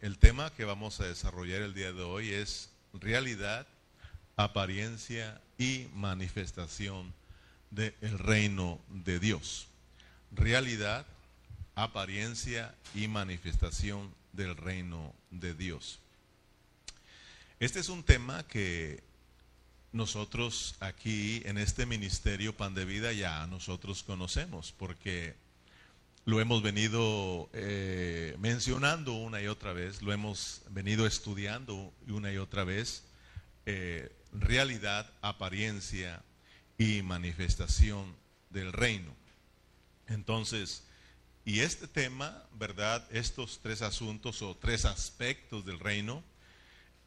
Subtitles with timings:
[0.00, 3.66] el tema que vamos a desarrollar el día de hoy es realidad,
[4.36, 7.12] apariencia y manifestación
[7.70, 9.66] del reino de Dios.
[10.30, 11.04] Realidad,
[11.74, 15.98] apariencia y manifestación del reino de Dios.
[17.58, 19.02] Este es un tema que
[19.90, 25.34] nosotros aquí en este ministerio Pan de Vida ya nosotros conocemos, porque
[26.28, 32.36] lo hemos venido eh, mencionando una y otra vez, lo hemos venido estudiando una y
[32.36, 33.04] otra vez,
[33.64, 36.22] eh, realidad, apariencia
[36.76, 38.14] y manifestación
[38.50, 39.16] del reino.
[40.06, 40.84] Entonces,
[41.46, 43.06] y este tema, ¿verdad?
[43.10, 46.22] Estos tres asuntos o tres aspectos del reino,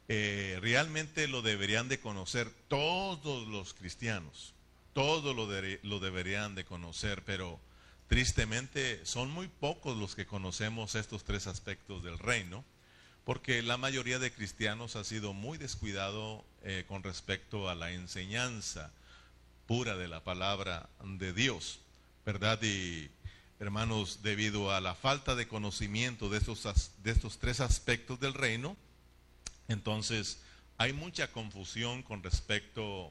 [0.08, 4.52] eh, realmente lo deberían de conocer todos los cristianos,
[4.94, 5.46] todos lo,
[5.88, 7.60] lo deberían de conocer, pero
[8.12, 12.62] tristemente son muy pocos los que conocemos estos tres aspectos del reino,
[13.24, 18.90] porque la mayoría de cristianos ha sido muy descuidado eh, con respecto a la enseñanza
[19.66, 21.80] pura de la palabra de Dios,
[22.26, 22.62] ¿verdad?
[22.62, 23.10] Y
[23.58, 28.76] hermanos, debido a la falta de conocimiento de estos, de estos tres aspectos del reino,
[29.68, 30.42] entonces,
[30.76, 33.10] hay mucha confusión con respecto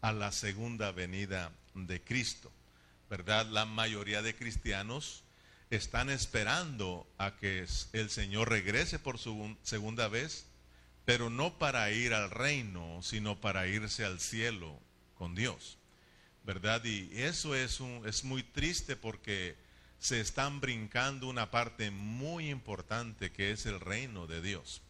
[0.00, 2.50] a la segunda venida de Cristo,
[3.10, 3.46] ¿verdad?
[3.46, 5.24] La mayoría de cristianos
[5.68, 10.46] están esperando a que el Señor regrese por su segunda vez,
[11.04, 14.78] pero no para ir al reino, sino para irse al cielo
[15.14, 15.76] con Dios,
[16.44, 16.84] ¿verdad?
[16.84, 19.56] Y eso es, un, es muy triste porque
[19.98, 24.82] se están brincando una parte muy importante que es el reino de Dios.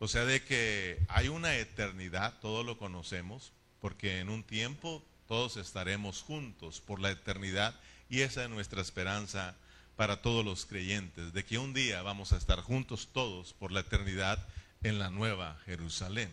[0.00, 5.58] O sea, de que hay una eternidad, todos lo conocemos, porque en un tiempo todos
[5.58, 7.72] estaremos juntos por la eternidad
[8.08, 9.54] y esa es nuestra esperanza
[9.94, 13.78] para todos los creyentes, de que un día vamos a estar juntos todos por la
[13.78, 14.44] eternidad
[14.82, 16.32] en la nueva Jerusalén,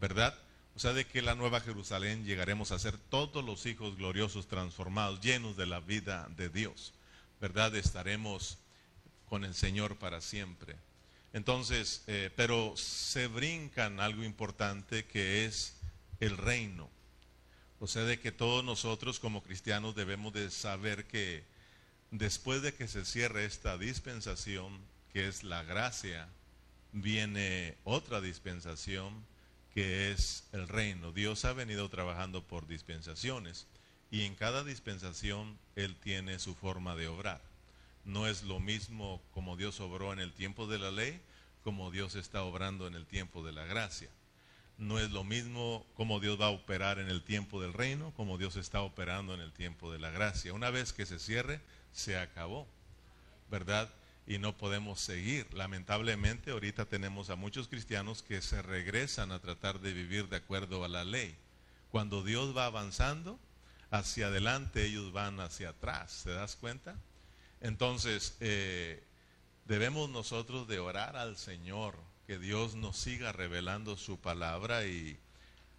[0.00, 0.32] ¿verdad?
[0.76, 5.20] O sea, de que la nueva Jerusalén llegaremos a ser todos los hijos gloriosos transformados,
[5.20, 6.92] llenos de la vida de Dios,
[7.40, 7.74] ¿verdad?
[7.74, 8.58] Estaremos
[9.28, 10.76] con el Señor para siempre.
[11.32, 15.74] Entonces, eh, pero se brincan algo importante que es
[16.20, 16.88] el reino.
[17.78, 21.44] O sea, de que todos nosotros como cristianos debemos de saber que
[22.10, 24.78] después de que se cierre esta dispensación,
[25.12, 26.28] que es la gracia,
[26.92, 29.24] viene otra dispensación
[29.74, 31.12] que es el reino.
[31.12, 33.66] Dios ha venido trabajando por dispensaciones
[34.10, 37.42] y en cada dispensación Él tiene su forma de obrar
[38.06, 41.20] no es lo mismo como Dios obró en el tiempo de la ley,
[41.62, 44.08] como Dios está obrando en el tiempo de la gracia.
[44.78, 48.36] No es lo mismo como Dios va a operar en el tiempo del reino, como
[48.36, 50.52] Dios está operando en el tiempo de la gracia.
[50.52, 51.60] Una vez que se cierre,
[51.92, 52.66] se acabó,
[53.50, 53.90] ¿verdad?
[54.26, 55.46] Y no podemos seguir.
[55.54, 60.84] Lamentablemente, ahorita tenemos a muchos cristianos que se regresan a tratar de vivir de acuerdo
[60.84, 61.34] a la ley.
[61.90, 63.38] Cuando Dios va avanzando
[63.90, 66.12] hacia adelante, ellos van hacia atrás.
[66.12, 66.96] ¿Se das cuenta?
[67.60, 69.02] Entonces, eh,
[69.64, 75.16] debemos nosotros de orar al Señor, que Dios nos siga revelando su palabra y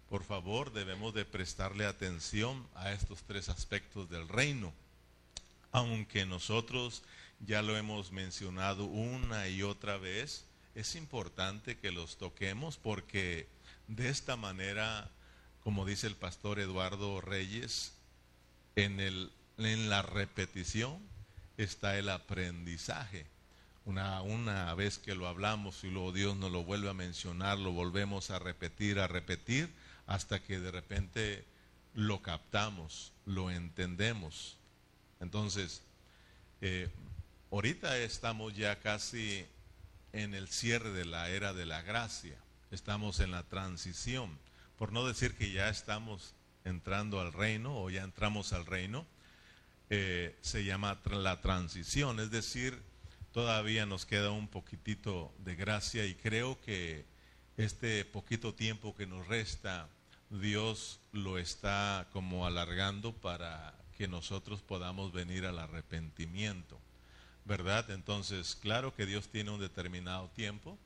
[0.08, 4.72] por favor debemos de prestarle atención a estos tres aspectos del reino.
[5.72, 7.02] Aunque nosotros
[7.46, 13.46] ya lo hemos mencionado una y otra vez, es importante que los toquemos porque
[13.86, 15.10] de esta manera,
[15.62, 17.92] como dice el pastor Eduardo Reyes,
[18.76, 20.98] en, el, en la repetición
[21.58, 23.26] está el aprendizaje.
[23.88, 27.72] Una, una vez que lo hablamos y luego Dios nos lo vuelve a mencionar, lo
[27.72, 29.72] volvemos a repetir, a repetir,
[30.06, 31.46] hasta que de repente
[31.94, 34.58] lo captamos, lo entendemos.
[35.20, 35.80] Entonces,
[36.60, 36.90] eh,
[37.50, 39.46] ahorita estamos ya casi
[40.12, 42.36] en el cierre de la era de la gracia,
[42.70, 44.38] estamos en la transición,
[44.76, 46.34] por no decir que ya estamos
[46.66, 49.06] entrando al reino o ya entramos al reino,
[49.88, 52.86] eh, se llama la transición, es decir,
[53.38, 57.06] todavía nos queda un poquitito de gracia y creo que
[57.56, 59.88] este poquito tiempo que nos resta,
[60.28, 66.80] Dios lo está como alargando para que nosotros podamos venir al arrepentimiento,
[67.44, 67.88] ¿verdad?
[67.92, 70.76] Entonces, claro que Dios tiene un determinado tiempo,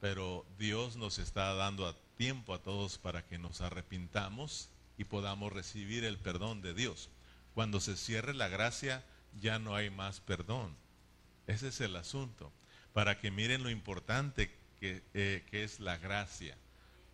[0.00, 5.52] pero Dios nos está dando a tiempo a todos para que nos arrepintamos y podamos
[5.52, 7.10] recibir el perdón de Dios.
[7.54, 9.04] Cuando se cierre la gracia,
[9.40, 10.76] ya no hay más perdón.
[11.48, 12.52] Ese es el asunto.
[12.92, 16.56] Para que miren lo importante que, eh, que es la gracia.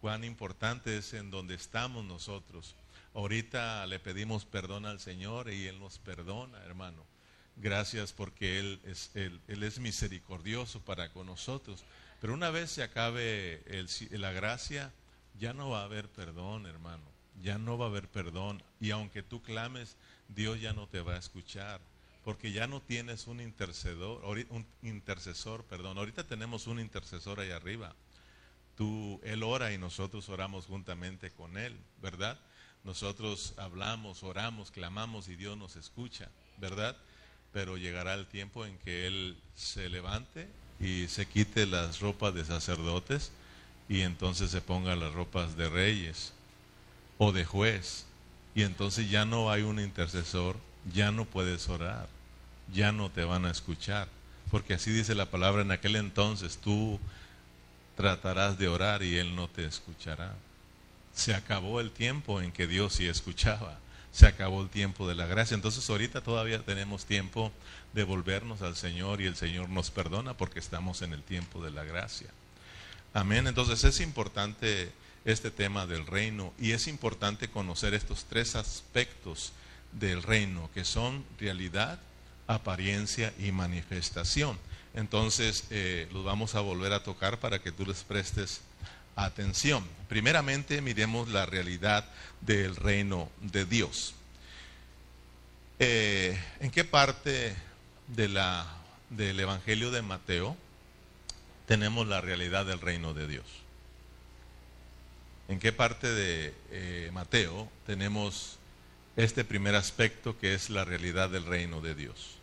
[0.01, 2.75] Cuán importante es en donde estamos nosotros.
[3.15, 7.07] Ahorita le pedimos perdón al Señor y Él nos perdona, hermano.
[7.57, 11.85] Gracias porque Él es, él, él es misericordioso para con nosotros.
[12.21, 13.63] Pero una vez se acabe
[14.11, 14.93] la gracia,
[15.39, 17.05] ya no va a haber perdón, hermano.
[17.41, 18.63] Ya no va a haber perdón.
[18.81, 19.97] Y aunque tú clames,
[20.29, 21.81] Dios ya no te va a escuchar.
[22.25, 25.99] Porque ya no tienes un intercedor, un intercesor, perdón.
[25.99, 27.94] Ahorita tenemos un intercesor ahí arriba.
[28.76, 32.38] Tú, él ora y nosotros oramos juntamente con él, ¿verdad?
[32.85, 36.29] Nosotros hablamos, oramos, clamamos y Dios nos escucha,
[36.59, 36.97] ¿verdad?
[37.53, 40.49] Pero llegará el tiempo en que Él se levante
[40.79, 43.32] y se quite las ropas de sacerdotes
[43.88, 46.35] y entonces se ponga las ropas de reyes
[47.17, 48.05] o de juez.
[48.55, 50.56] Y entonces ya no hay un intercesor,
[50.93, 52.09] ya no puedes orar,
[52.73, 54.09] ya no te van a escuchar.
[54.51, 57.01] Porque así dice la palabra, en aquel entonces tú
[57.97, 60.35] tratarás de orar y Él no te escuchará.
[61.15, 63.79] Se acabó el tiempo en que Dios sí escuchaba.
[64.13, 65.55] Se acabó el tiempo de la gracia.
[65.55, 67.53] Entonces ahorita todavía tenemos tiempo
[67.93, 71.71] de volvernos al Señor y el Señor nos perdona porque estamos en el tiempo de
[71.71, 72.29] la gracia.
[73.13, 73.47] Amén.
[73.47, 74.93] Entonces es importante
[75.25, 79.53] este tema del reino y es importante conocer estos tres aspectos
[79.93, 81.99] del reino que son realidad,
[82.46, 84.58] apariencia y manifestación.
[84.94, 88.61] Entonces eh, los vamos a volver a tocar para que tú les prestes
[89.17, 89.85] atención.
[90.08, 92.05] Primeramente miremos la realidad
[92.41, 94.14] del reino de Dios.
[95.79, 97.56] Eh, ¿En qué parte
[98.08, 98.67] de la,
[99.11, 100.56] del Evangelio de Mateo
[101.67, 103.46] tenemos la realidad del reino de Dios?
[105.49, 108.58] ¿En qué parte de eh, Mateo tenemos
[109.17, 112.37] este primer aspecto que es la realidad del reino de Dios?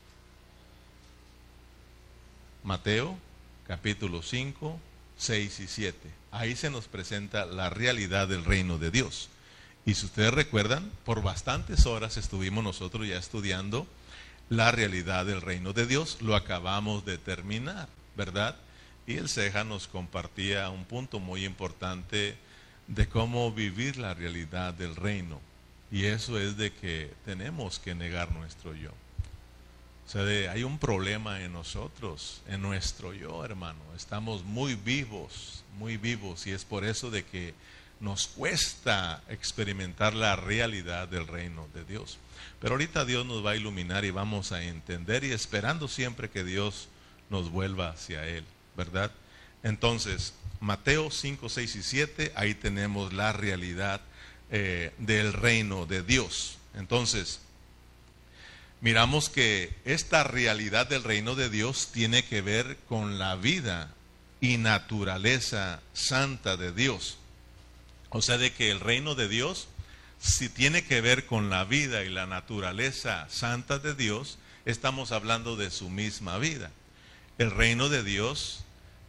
[2.64, 3.18] Mateo
[3.68, 4.80] capítulo 5,
[5.18, 5.98] 6 y 7.
[6.32, 9.30] Ahí se nos presenta la realidad del reino de Dios.
[9.86, 13.88] Y si ustedes recuerdan, por bastantes horas estuvimos nosotros ya estudiando
[14.50, 16.18] la realidad del reino de Dios.
[16.22, 18.56] Lo acabamos de terminar, ¿verdad?
[19.08, 22.36] Y el Ceja nos compartía un punto muy importante
[22.88, 25.40] de cómo vivir la realidad del reino.
[25.92, 28.92] Y eso es de que tenemos que negar nuestro yo.
[28.92, 33.80] O sea, hay un problema en nosotros, en nuestro yo, hermano.
[33.96, 36.48] Estamos muy vivos, muy vivos.
[36.48, 37.54] Y es por eso de que
[38.00, 42.18] nos cuesta experimentar la realidad del reino de Dios.
[42.60, 46.44] Pero ahorita Dios nos va a iluminar y vamos a entender y esperando siempre que
[46.44, 46.90] Dios
[47.30, 48.44] nos vuelva hacia Él,
[48.76, 49.12] ¿verdad?
[49.64, 54.02] Entonces, Mateo 5, 6 y 7, ahí tenemos la realidad
[54.52, 56.58] eh, del reino de Dios.
[56.76, 57.40] Entonces,
[58.82, 63.94] miramos que esta realidad del reino de Dios tiene que ver con la vida
[64.42, 67.18] y naturaleza santa de Dios.
[68.10, 69.68] O sea, de que el reino de Dios,
[70.20, 75.56] si tiene que ver con la vida y la naturaleza santa de Dios, estamos hablando
[75.56, 76.72] de su misma vida.
[77.38, 78.66] El reino de Dios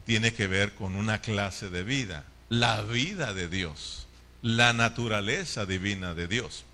[0.07, 4.07] tiene que ver con una clase de vida, la vida de Dios,
[4.43, 6.65] la naturaleza divina de Dios.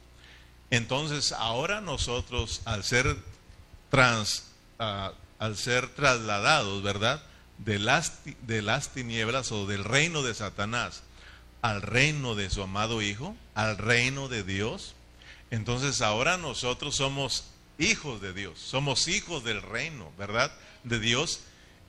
[0.71, 3.17] Entonces, ahora nosotros, al ser,
[3.91, 4.45] trans,
[4.79, 7.23] ah, al ser trasladados, ¿verdad?
[7.59, 11.03] De las, de las tinieblas o del reino de Satanás
[11.63, 14.95] al reino de su amado Hijo, al reino de Dios,
[15.51, 17.45] entonces ahora nosotros somos
[17.79, 20.53] hijos de Dios, somos hijos del reino, ¿verdad?
[20.85, 21.41] De Dios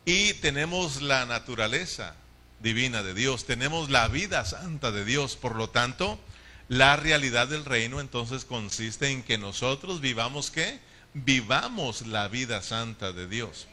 [0.05, 2.15] y tenemos la naturaleza
[2.59, 6.19] divina de Dios, tenemos la vida santa de Dios, por lo tanto,
[6.67, 10.79] la realidad del reino entonces consiste en que nosotros vivamos qué?
[11.13, 13.67] Vivamos la vida santa de Dios.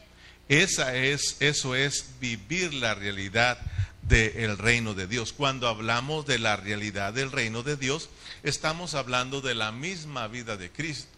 [0.49, 3.59] Esa es, eso es vivir la realidad
[4.03, 5.33] del reino de Dios.
[5.33, 8.09] Cuando hablamos de la realidad del reino de Dios,
[8.43, 11.11] estamos hablando de la misma vida de Cristo.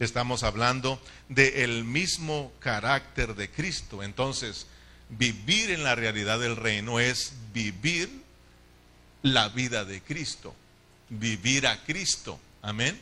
[0.00, 4.02] Estamos hablando del mismo carácter de Cristo.
[4.02, 4.66] Entonces,
[5.08, 8.10] vivir en la realidad del reino es vivir
[9.22, 10.54] la vida de Cristo
[11.08, 12.38] vivir a Cristo.
[12.62, 12.98] Amén.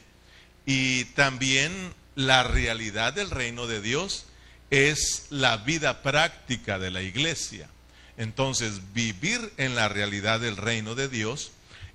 [0.67, 1.73] Y también
[2.15, 4.27] la realidad del reino de Dios
[4.71, 7.69] es la vida práctica de la iglesia.
[8.17, 11.53] Entonces, vivir en la realidad del reino de Dios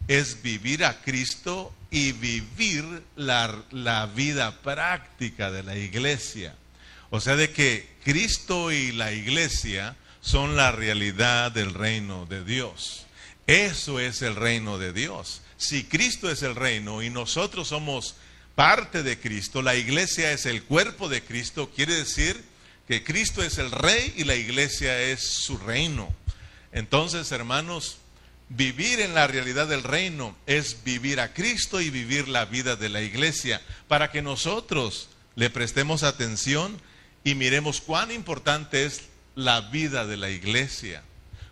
[0.07, 6.55] es vivir a Cristo y vivir la, la, vida práctica de la iglesia.
[7.09, 13.05] O sea, de que Cristo y la iglesia son la realidad del reino de Dios.
[13.45, 18.15] Eso es el reino de Dios si Cristo es el reino y nosotros somos
[18.55, 22.43] parte de Cristo, la iglesia es el cuerpo de Cristo, quiere decir
[22.87, 26.13] que Cristo es el rey y la iglesia es su reino.
[26.71, 27.97] Entonces, hermanos,
[28.49, 32.89] vivir en la realidad del reino es vivir a Cristo y vivir la vida de
[32.89, 36.79] la iglesia para que nosotros le prestemos atención
[37.27, 39.03] y miremos cuán importante es
[39.35, 41.03] la vida de la iglesia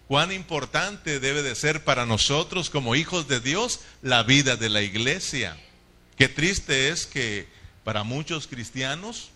[0.07, 4.81] cuán importante debe de ser para nosotros como hijos de Dios la vida de la
[4.81, 5.57] iglesia.
[6.17, 7.47] Qué triste es que
[7.83, 9.31] para muchos cristianos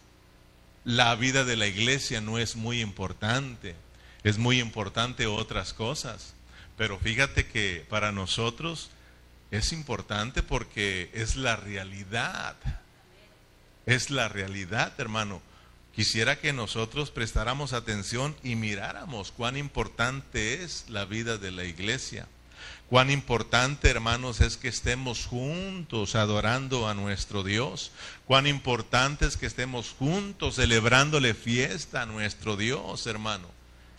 [0.84, 3.76] la vida de la iglesia no es muy importante,
[4.24, 6.36] es muy importante otras cosas.
[6.78, 8.92] Pero fíjate que para nosotros
[9.52, 12.56] es importante porque es la realidad.
[13.86, 15.42] Es la realidad, hermano.
[16.00, 22.26] Quisiera que nosotros prestáramos atención y miráramos cuán importante es la vida de la iglesia.
[22.88, 27.92] Cuán importante, hermanos, es que estemos juntos adorando a nuestro Dios.
[28.26, 33.50] Cuán importante es que estemos juntos celebrándole fiesta a nuestro Dios, hermano.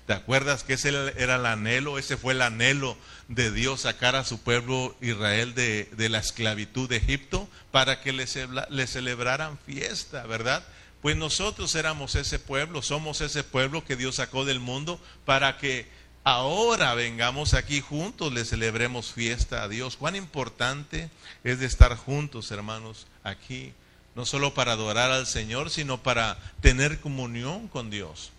[0.07, 0.88] ¿Te acuerdas que ese
[1.19, 1.99] era el anhelo?
[1.99, 2.97] Ese fue el anhelo
[3.28, 8.25] de Dios sacar a su pueblo Israel de, la esclavitud de Egipto para que le,
[8.71, 10.64] le celebraran fiesta, ¿verdad?
[11.02, 15.87] Pues nosotros éramos ese pueblo, somos ese pueblo que Dios sacó del mundo para que
[16.25, 19.97] ahora vengamos aquí juntos, le celebremos fiesta a Dios.
[19.97, 21.11] Cuán importante
[21.42, 23.73] es de estar juntos, hermanos, aquí,
[24.14, 28.33] no solo para adorar al Señor, sino para tener comunión con Dios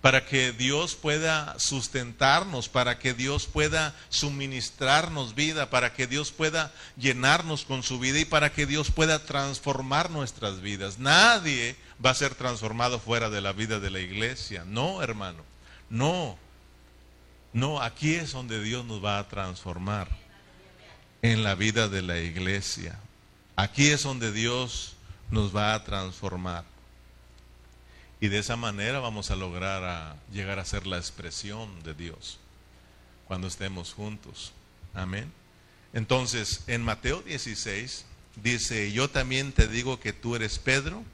[0.00, 6.72] para que Dios pueda sustentarnos, para que Dios pueda suministrarnos vida, para que Dios pueda
[6.96, 10.98] llenarnos con su vida y para que Dios pueda transformar nuestras vidas.
[10.98, 14.64] Nadie va a ser transformado fuera de la vida de la iglesia.
[14.64, 15.42] No, hermano,
[15.90, 16.38] no.
[17.52, 20.08] No, aquí es donde Dios nos va a transformar,
[21.22, 22.98] en la vida de la iglesia.
[23.56, 24.94] Aquí es donde Dios
[25.30, 26.64] nos va a transformar.
[28.20, 32.38] Y de esa manera vamos a lograr llegar a ser la expresión de Dios
[33.26, 34.52] cuando estemos juntos.
[34.94, 35.32] Amén.
[35.92, 38.04] Entonces, en Mateo 16
[38.42, 41.04] dice, yo también te digo que tú eres Pedro,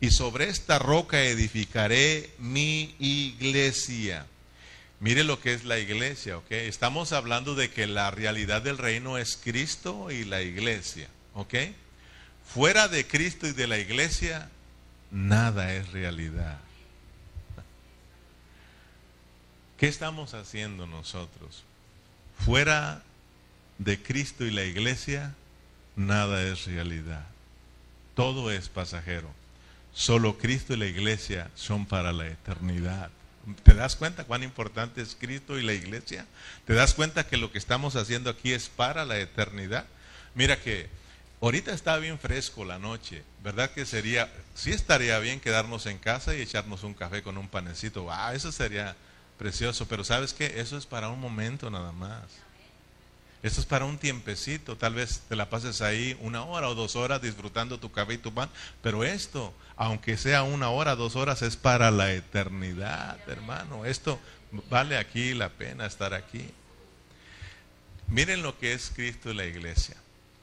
[0.00, 4.26] y sobre esta roca edificaré mi iglesia.
[5.00, 6.52] Mire lo que es la iglesia, ¿ok?
[6.52, 11.54] Estamos hablando de que la realidad del reino es Cristo y la iglesia, ¿ok?
[12.46, 14.50] Fuera de Cristo y de la iglesia
[15.10, 16.58] nada es realidad.
[19.78, 21.64] ¿Qué estamos haciendo nosotros?
[22.38, 23.02] Fuera
[23.78, 25.34] de Cristo y la iglesia,
[25.96, 27.26] nada es realidad.
[28.14, 29.43] Todo es pasajero.
[29.94, 33.10] Solo Cristo y la iglesia son para la eternidad.
[33.62, 36.26] ¿Te das cuenta cuán importante es Cristo y la iglesia?
[36.66, 39.86] ¿Te das cuenta que lo que estamos haciendo aquí es para la eternidad?
[40.34, 40.88] Mira que
[41.44, 46.34] Ahorita está bien fresco la noche, ¿verdad que sería, sí estaría bien quedarnos en casa
[46.34, 48.10] y echarnos un café con un panecito?
[48.10, 48.96] Ah, eso sería
[49.36, 50.54] precioso, pero ¿sabes qué?
[50.56, 52.22] Eso es para un momento nada más.
[53.44, 56.96] Eso es para un tiempecito, tal vez te la pases ahí una hora o dos
[56.96, 58.48] horas disfrutando tu café y tu pan,
[58.82, 63.84] pero esto, aunque sea una hora, dos horas, es para la eternidad, hermano.
[63.84, 64.18] Esto
[64.70, 66.46] vale aquí la pena estar aquí.
[68.08, 69.96] Miren lo que es Cristo y la iglesia.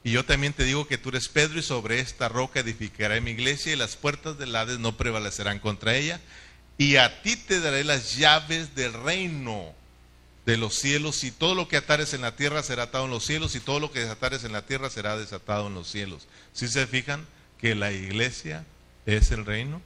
[0.04, 3.32] Y yo también te digo que tú eres Pedro y sobre esta roca edificaré mi
[3.32, 6.22] iglesia y las puertas del Hades no prevalecerán contra ella.
[6.78, 9.74] Y a ti te daré las llaves del reino
[10.46, 13.26] de los cielos y todo lo que atares en la tierra será atado en los
[13.26, 16.28] cielos y todo lo que desatares en la tierra será desatado en los cielos.
[16.54, 17.26] Si se fijan
[17.60, 18.66] que la iglesia
[19.06, 19.82] es el reino?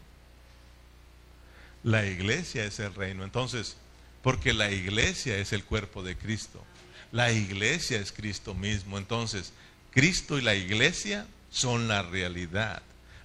[1.84, 3.24] La iglesia es el reino.
[3.24, 3.76] Entonces,
[4.24, 6.64] porque la iglesia es el cuerpo de Cristo.
[7.12, 8.98] La iglesia es Cristo mismo.
[8.98, 9.52] Entonces,
[9.92, 12.82] Cristo y la iglesia son la realidad.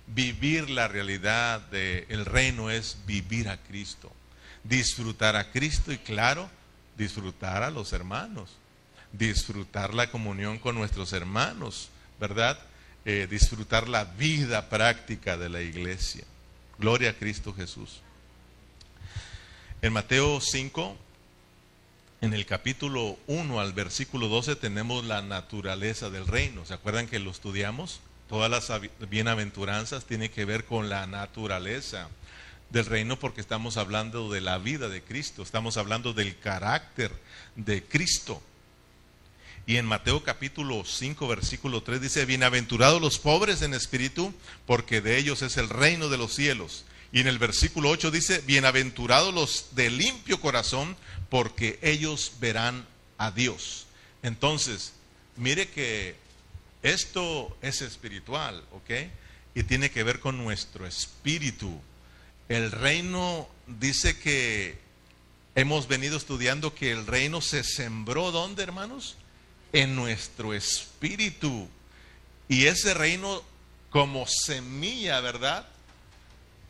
[0.06, 4.12] Vivir la realidad del reino es vivir a Cristo.
[4.64, 6.50] Disfrutar a Cristo y claro,
[7.00, 8.50] disfrutar a los hermanos.
[9.12, 11.88] Disfrutar la comunión con nuestros hermanos,
[12.21, 12.59] ¿verdad?
[13.04, 16.25] Eh, disfrutar la vida práctica de la iglesia.
[16.78, 18.02] Gloria a Cristo Jesús.
[19.83, 20.97] En Mateo 5,
[22.21, 26.66] en el capítulo 1 al versículo 12 tenemos la naturaleza del reino.
[26.66, 28.00] ¿Se acuerdan que lo estudiamos?
[28.28, 28.71] Todas las
[29.09, 32.09] bienaventuranzas tienen que ver con la naturaleza
[32.71, 37.12] del reino porque estamos hablando de la vida de Cristo, estamos hablando del carácter
[37.57, 38.43] de Cristo.
[39.67, 44.33] Y en Mateo capítulo 5 versículo 3 dice, bienaventurados los pobres en espíritu,
[44.67, 46.85] porque de ellos es el reino de los cielos.
[47.12, 50.97] Y en el versículo 8 dice, bienaventurados los de limpio corazón,
[51.29, 52.87] porque ellos verán
[53.19, 53.87] a Dios.
[54.23, 54.93] Entonces,
[55.37, 56.17] mire que
[56.83, 58.91] esto es espiritual, ¿ok?
[59.55, 61.81] Y tiene que ver con nuestro espíritu.
[62.50, 64.76] El reino dice que
[65.54, 69.16] hemos venido estudiando que el reino se sembró, ¿dónde, hermanos?
[69.73, 71.69] En nuestro espíritu.
[72.49, 73.45] Y ese reino
[73.90, 75.64] como semilla, ¿verdad?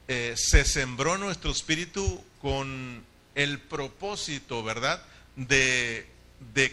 [0.07, 3.03] Eh, se sembró nuestro espíritu con
[3.35, 5.03] el propósito, ¿verdad?
[5.35, 6.07] de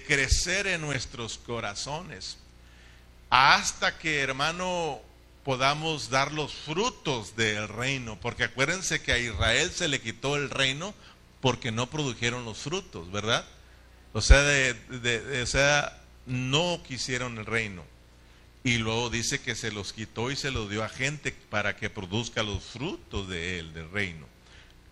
[0.06, 2.40] crecer en nuestros corazones.
[3.30, 5.00] Hasta que, hermano,
[5.48, 8.20] podamos dar los frutos del reino.
[8.20, 10.94] Porque acuérdense que a Israel se le quitó el reino
[11.40, 13.46] porque no produjeron los frutos, ¿verdad?
[14.12, 17.86] O sea, de, o sea, no quisieron el reino.
[18.66, 21.90] Y luego dice que se los quitó y se los dio a gente para que
[21.90, 24.28] produzca los frutos de él, del reino.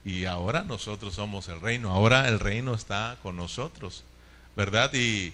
[0.06, 4.06] Y ahora nosotros somos el reino, ahora el reino está con nosotros,
[4.56, 4.94] ¿verdad?
[4.94, 5.34] Y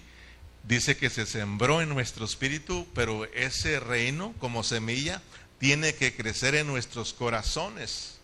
[0.64, 5.22] dice que se sembró en nuestro espíritu, pero ese reino como semilla
[5.58, 8.18] tiene que crecer en nuestros corazones.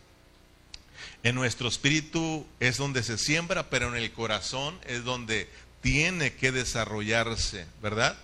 [1.23, 5.49] En nuestro espíritu es donde se siembra, pero en el corazón es donde
[5.81, 8.17] tiene que desarrollarse, ¿verdad?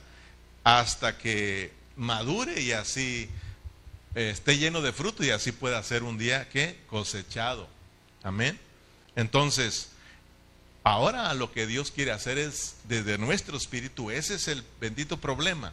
[0.62, 3.28] Hasta que madure y así
[4.14, 7.68] eh, esté lleno de fruto y así pueda ser un día que cosechado.
[8.22, 8.58] Amén.
[9.16, 9.90] Entonces,
[10.84, 15.72] ahora lo que Dios quiere hacer es desde nuestro espíritu, ese es el bendito problema,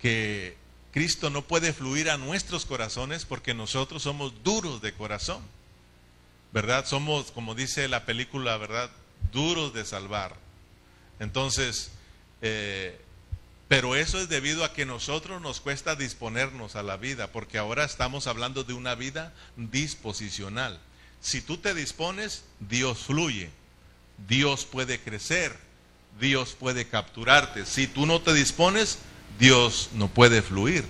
[0.00, 0.56] que
[0.92, 5.42] Cristo no puede fluir a nuestros corazones porque nosotros somos duros de corazón,
[6.52, 6.86] ¿verdad?
[6.86, 8.90] Somos, como dice la película, ¿verdad?
[9.32, 10.36] Duros de salvar.
[11.20, 11.90] Entonces,
[12.42, 13.00] eh,
[13.68, 17.84] pero eso es debido a que nosotros nos cuesta disponernos a la vida, porque ahora
[17.84, 20.78] estamos hablando de una vida disposicional.
[21.20, 23.50] Si tú te dispones, Dios fluye,
[24.28, 25.56] Dios puede crecer,
[26.20, 27.66] Dios puede capturarte.
[27.66, 28.98] Si tú no te dispones,
[29.38, 30.84] Dios no puede fluir.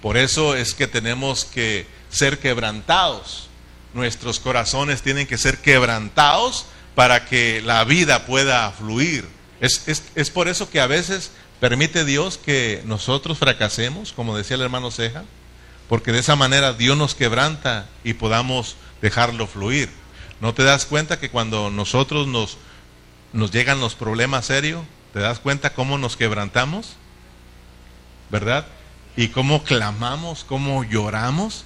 [0.00, 3.48] Por eso es que tenemos que ser quebrantados.
[3.94, 9.26] Nuestros corazones tienen que ser quebrantados para que la vida pueda fluir.
[9.60, 14.62] Es, es, por eso que a veces permite Dios que nosotros fracasemos, como decía el
[14.62, 15.24] hermano Ceja,
[15.88, 19.88] porque de esa manera Dios nos quebranta y podamos dejarlo fluir.
[20.42, 22.58] ¿No te das cuenta que cuando nosotros nos,
[23.32, 24.82] nos llegan los problemas serios,
[25.12, 26.96] te das cuenta cómo nos quebrantamos?
[28.28, 28.66] ¿Verdad?
[29.16, 31.64] Y cómo clamamos, cómo lloramos.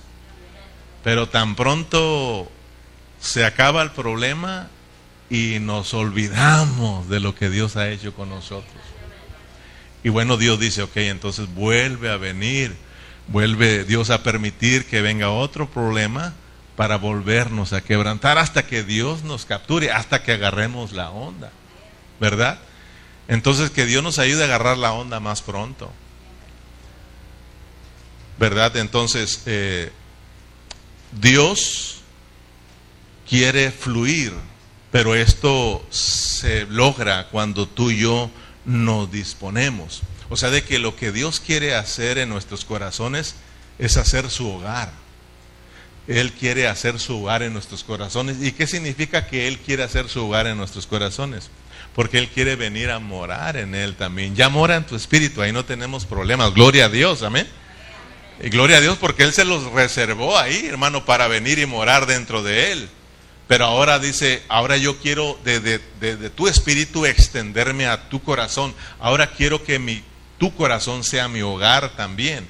[1.03, 2.53] Pero tan pronto
[3.19, 4.69] se acaba el problema
[5.31, 8.83] y nos olvidamos de lo que Dios ha hecho con nosotros.
[10.05, 12.77] Y bueno, Dios dice, ok, entonces vuelve a venir,
[13.29, 16.35] vuelve Dios a permitir que venga otro problema
[16.77, 21.51] para volvernos a quebrantar hasta que Dios nos capture, hasta que agarremos la onda,
[22.21, 22.59] ¿verdad?
[23.29, 25.91] Entonces que Dios nos ayude a agarrar la onda más pronto,
[28.39, 28.77] ¿verdad?
[28.77, 29.91] Entonces, eh,
[31.13, 32.03] Dios
[33.29, 34.35] quiere fluir,
[34.93, 38.31] pero esto se logra cuando tú y yo
[38.67, 40.03] nos disponemos.
[40.29, 43.35] O sea, de que lo que Dios quiere hacer en nuestros corazones
[43.79, 45.06] es hacer su hogar
[46.09, 48.37] él quiere hacer su hogar en nuestros corazones.
[48.41, 51.51] ¿Y qué significa que Él quiere hacer su hogar en nuestros corazones?
[51.95, 54.37] Porque Él quiere venir a morar en Él también.
[54.37, 56.55] Ya mora en tu espíritu, ahí no tenemos problemas.
[56.55, 57.49] Gloria a Dios, amén.
[58.41, 62.07] Y gloria a Dios porque Él se los reservó ahí, hermano, para venir y morar
[62.07, 62.89] dentro de Él.
[63.49, 68.75] Pero ahora dice, ahora yo quiero desde de, tu espíritu extenderme a tu corazón.
[69.01, 70.03] Ahora quiero que mi,
[70.39, 72.47] tu corazón sea mi hogar también.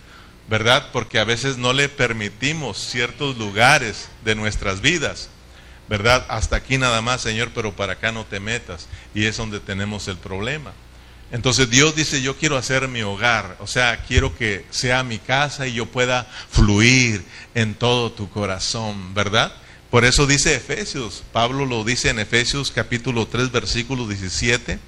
[0.49, 0.91] ¿Verdad?
[0.93, 5.29] Porque a veces no le permitimos ciertos lugares de nuestras vidas,
[5.89, 6.25] ¿verdad?
[6.29, 8.89] Hasta aquí nada más, Señor, pero para acá no te metas.
[9.15, 10.73] Y es donde tenemos el problema.
[11.33, 15.67] Entonces Dios dice, yo quiero hacer mi hogar, o sea, quiero que sea mi casa
[15.67, 19.53] y yo pueda fluir en todo tu corazón, ¿verdad?
[19.91, 24.79] Por eso dice Efesios, Pablo lo dice en Efesios capítulo 3, versículo 17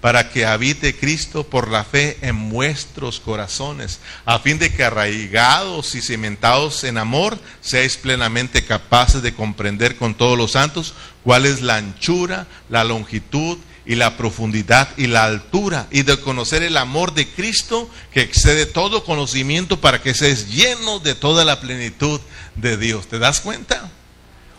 [0.00, 5.94] para que habite Cristo por la fe en vuestros corazones, a fin de que arraigados
[5.94, 11.62] y cimentados en amor, seáis plenamente capaces de comprender con todos los santos cuál es
[11.62, 17.14] la anchura, la longitud y la profundidad y la altura, y de conocer el amor
[17.14, 22.20] de Cristo que excede todo conocimiento para que seas lleno de toda la plenitud
[22.56, 23.06] de Dios.
[23.06, 23.90] ¿Te das cuenta?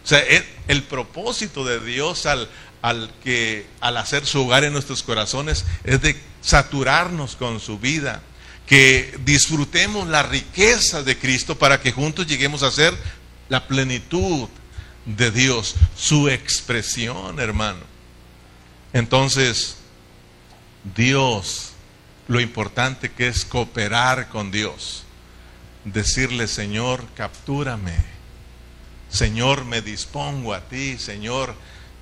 [0.04, 2.50] O sea, el, el propósito de Dios al
[2.82, 8.22] al que al hacer su hogar en nuestros corazones es de saturarnos con su vida,
[8.66, 12.94] que disfrutemos la riqueza de Cristo para que juntos lleguemos a ser
[13.50, 14.50] la plenitud
[15.06, 17.80] de Dios, su expresión, hermano.
[18.94, 19.78] Entonces,
[20.96, 21.72] Dios,
[22.28, 25.04] lo importante que es cooperar con Dios,
[25.86, 27.96] decirle, Señor, captúrame,
[29.10, 31.56] Señor, me dispongo a ti, Señor,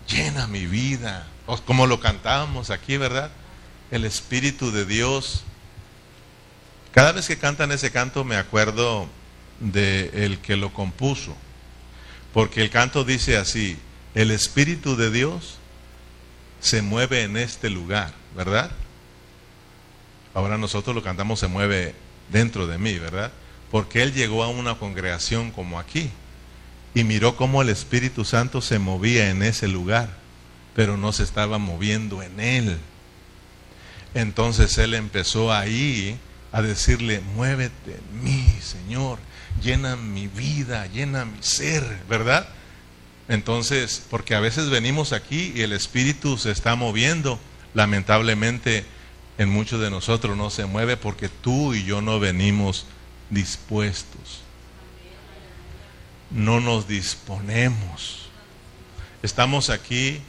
[0.07, 1.27] llena mi vida.
[1.65, 3.31] Como lo cantábamos aquí, ¿verdad?
[3.91, 5.43] El Espíritu de Dios.
[6.91, 9.07] Cada vez que cantan ese canto me acuerdo
[9.59, 11.35] de el que lo compuso.
[12.33, 13.77] Porque el canto dice así,
[14.13, 15.57] el Espíritu de Dios
[16.59, 18.71] se mueve en este lugar, ¿verdad?
[20.33, 21.95] Ahora nosotros lo cantamos se mueve
[22.29, 23.31] dentro de mí, ¿verdad?
[23.71, 26.09] Porque Él llegó a una congregación como aquí
[26.95, 30.10] y miró cómo el Espíritu Santo se movía en ese lugar,
[30.73, 32.77] pero no se estaba moviendo en Él.
[34.13, 36.17] Entonces Él empezó ahí
[36.53, 39.19] a decirle, muévete mí, Señor,
[39.62, 42.47] llena mi vida, llena mi ser, ¿verdad?
[43.27, 47.39] Entonces, porque a veces venimos aquí y el Espíritu se está moviendo,
[47.73, 48.86] lamentablemente
[49.38, 52.86] en muchos de nosotros no se mueve porque tú y yo no venimos
[53.29, 54.44] dispuestos.
[56.31, 58.29] No nos disponemos.
[59.21, 60.21] Estamos aquí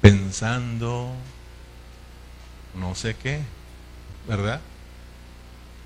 [0.00, 1.14] pensando
[2.74, 3.40] no sé qué,
[4.28, 4.60] ¿verdad?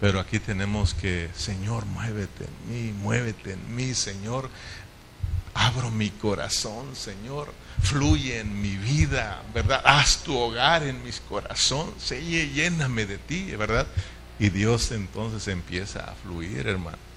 [0.00, 4.48] Pero aquí tenemos que, Señor, muévete en mí, muévete en mí, Señor.
[5.54, 7.52] Abro mi corazón, Señor.
[7.82, 9.82] Fluye en mi vida, ¿verdad?
[9.84, 11.92] Haz tu hogar en mi corazón.
[11.98, 13.86] Se lléname de ti, ¿verdad?
[14.38, 17.07] Y Dios entonces empieza a fluir, hermano.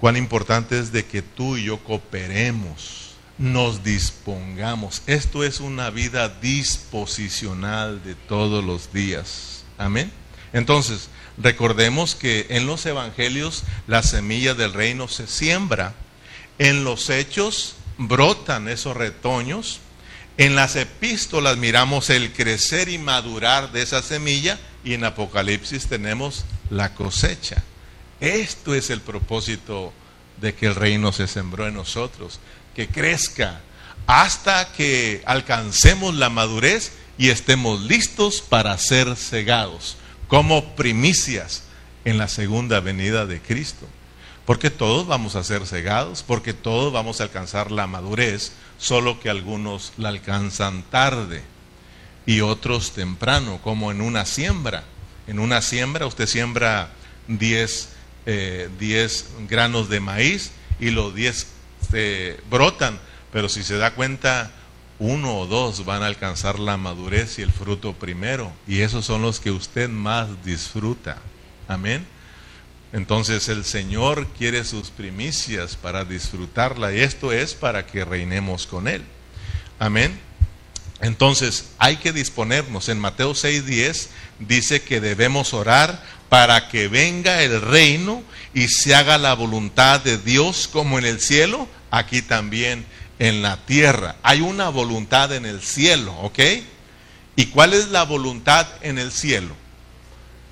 [0.00, 3.08] Cuán importante es de que tú y yo cooperemos,
[3.38, 5.02] nos dispongamos.
[5.06, 9.64] Esto es una vida disposicional de todos los días.
[9.76, 10.10] Amén.
[10.52, 15.94] Entonces, recordemos que en los evangelios la semilla del reino se siembra.
[16.58, 19.80] En los hechos brotan esos retoños.
[20.36, 26.44] En las epístolas miramos el crecer y madurar de esa semilla y en Apocalipsis tenemos
[26.70, 27.64] la cosecha.
[28.20, 29.92] Esto es el propósito
[30.40, 32.40] de que el reino se sembró en nosotros,
[32.74, 33.60] que crezca
[34.06, 39.96] hasta que alcancemos la madurez y estemos listos para ser cegados
[40.28, 41.64] como primicias
[42.04, 43.86] en la segunda venida de Cristo.
[44.46, 49.28] Porque todos vamos a ser cegados, porque todos vamos a alcanzar la madurez, solo que
[49.28, 51.42] algunos la alcanzan tarde
[52.24, 54.84] y otros temprano, como en una siembra.
[55.26, 56.92] En una siembra usted siembra
[57.26, 57.90] 10
[58.26, 58.68] eh,
[59.48, 61.46] granos de maíz y los 10
[61.92, 62.98] eh, brotan,
[63.32, 64.50] pero si se da cuenta,
[64.98, 68.52] uno o dos van a alcanzar la madurez y el fruto primero.
[68.66, 71.18] Y esos son los que usted más disfruta.
[71.68, 72.06] Amén.
[72.92, 78.88] Entonces el Señor quiere sus primicias para disfrutarla y esto es para que reinemos con
[78.88, 79.02] Él.
[79.78, 80.18] Amén.
[81.00, 82.88] Entonces hay que disponernos.
[82.88, 84.08] En Mateo 6:10
[84.40, 88.22] dice que debemos orar para que venga el reino
[88.54, 92.86] y se haga la voluntad de Dios como en el cielo, aquí también
[93.18, 94.16] en la tierra.
[94.22, 96.38] Hay una voluntad en el cielo, ¿ok?
[97.36, 99.54] ¿Y cuál es la voluntad en el cielo?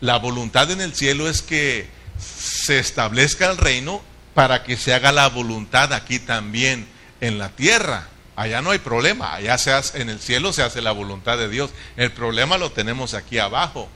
[0.00, 4.02] La voluntad en el cielo es que se establezca el reino
[4.34, 6.86] para que se haga la voluntad aquí también
[7.20, 8.08] en la tierra.
[8.36, 11.48] Allá no hay problema, allá se hace, en el cielo se hace la voluntad de
[11.48, 11.70] Dios.
[11.96, 13.88] El problema lo tenemos aquí abajo.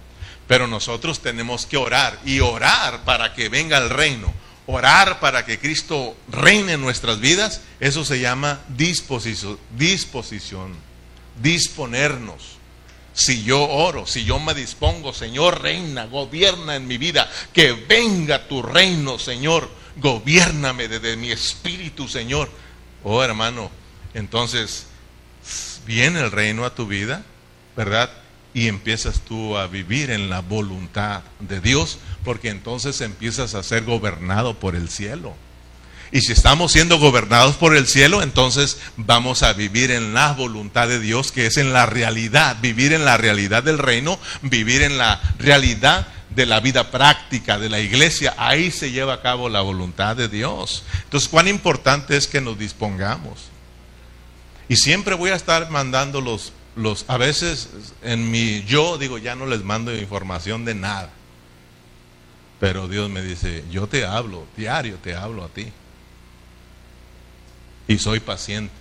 [0.50, 4.34] Pero nosotros tenemos que orar y orar para que venga el reino
[4.70, 10.76] orar para que Cristo reine en nuestras vidas, eso se llama disposición,
[11.42, 12.58] disponernos.
[13.12, 18.46] Si yo oro, si yo me dispongo, Señor, reina, gobierna en mi vida, que venga
[18.46, 22.48] tu reino, Señor, gobiername desde mi espíritu, Señor.
[23.02, 23.70] Oh, hermano,
[24.14, 24.86] entonces
[25.84, 27.24] viene el reino a tu vida,
[27.76, 28.10] ¿verdad?
[28.52, 33.84] Y empiezas tú a vivir en la voluntad de Dios, porque entonces empiezas a ser
[33.84, 35.34] gobernado por el cielo.
[36.12, 40.88] Y si estamos siendo gobernados por el cielo, entonces vamos a vivir en la voluntad
[40.88, 44.98] de Dios, que es en la realidad, vivir en la realidad del reino, vivir en
[44.98, 48.34] la realidad de la vida práctica de la iglesia.
[48.38, 50.82] Ahí se lleva a cabo la voluntad de Dios.
[51.04, 53.50] Entonces, cuán importante es que nos dispongamos.
[54.68, 57.70] Y siempre voy a estar mandando los los, a veces
[58.02, 61.11] en mi yo digo, ya no les mando información de nada.
[62.59, 65.72] Pero Dios me dice, yo te hablo, diario te hablo a ti.
[67.88, 68.72] Y soy paciente.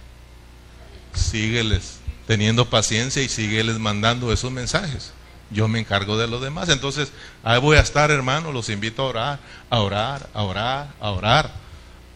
[1.13, 5.13] Sígueles teniendo paciencia y sígueles mandando esos mensajes.
[5.49, 6.69] Yo me encargo de los demás.
[6.69, 7.12] Entonces,
[7.43, 11.52] ahí voy a estar, hermano, los invito a orar, a orar, a orar, a orar,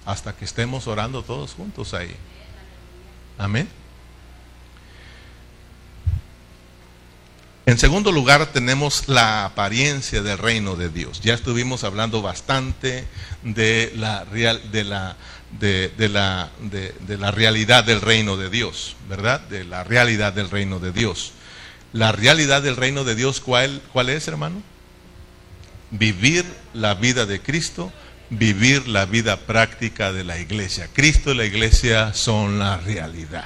[0.05, 2.15] hasta que estemos orando todos juntos ahí.
[3.39, 3.67] Amén.
[7.65, 11.21] En segundo lugar, tenemos la apariencia del reino de Dios.
[11.21, 13.05] Ya estuvimos hablando bastante
[13.41, 15.15] de la, realidad
[17.85, 19.39] del reino de Dios, ¿verdad?
[19.47, 21.31] De la realidad del reino de Dios.
[21.93, 24.61] La realidad del reino de Dios, ¿cuál, cuál es, hermano?
[25.91, 27.93] Vivir la vida de Cristo,
[28.29, 30.89] vivir la vida práctica de la iglesia.
[30.91, 33.45] Cristo y la iglesia son la realidad.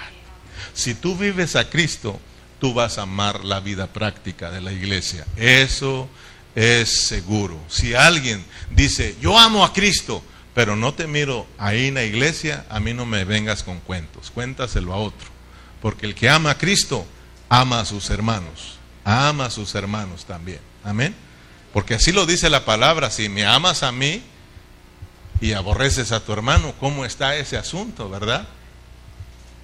[0.73, 2.19] Si tú vives a Cristo,
[2.59, 5.25] tú vas a amar la vida práctica de la iglesia.
[5.35, 6.09] Eso
[6.55, 7.59] es seguro.
[7.67, 12.65] Si alguien dice, yo amo a Cristo, pero no te miro ahí en la iglesia,
[12.69, 15.27] a mí no me vengas con cuentos, cuéntaselo a otro.
[15.81, 17.05] Porque el que ama a Cristo,
[17.47, 20.59] ama a sus hermanos, ama a sus hermanos también.
[20.83, 21.15] Amén.
[21.73, 24.23] Porque así lo dice la palabra, si me amas a mí
[25.39, 28.47] y aborreces a tu hermano, ¿cómo está ese asunto, verdad?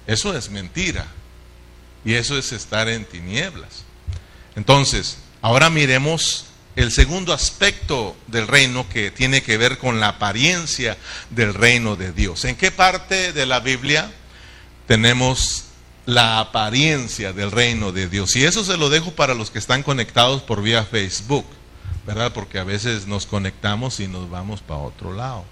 [0.06, 1.06] Eso es mentira.
[2.04, 3.84] Y eso es estar en tinieblas.
[4.56, 10.96] Entonces, ahora miremos el segundo aspecto del reino que tiene que ver con la apariencia
[11.30, 12.44] del reino de Dios.
[12.44, 14.10] ¿En qué parte de la Biblia
[14.86, 15.66] tenemos
[16.06, 18.34] la apariencia del reino de Dios?
[18.36, 21.46] Y eso se lo dejo para los que están conectados por vía Facebook,
[22.06, 22.32] ¿verdad?
[22.32, 25.44] Porque a veces nos conectamos y nos vamos para otro lado,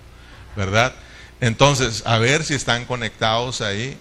[0.56, 0.92] ¿verdad?
[1.40, 3.96] Entonces, a ver si están conectados ahí.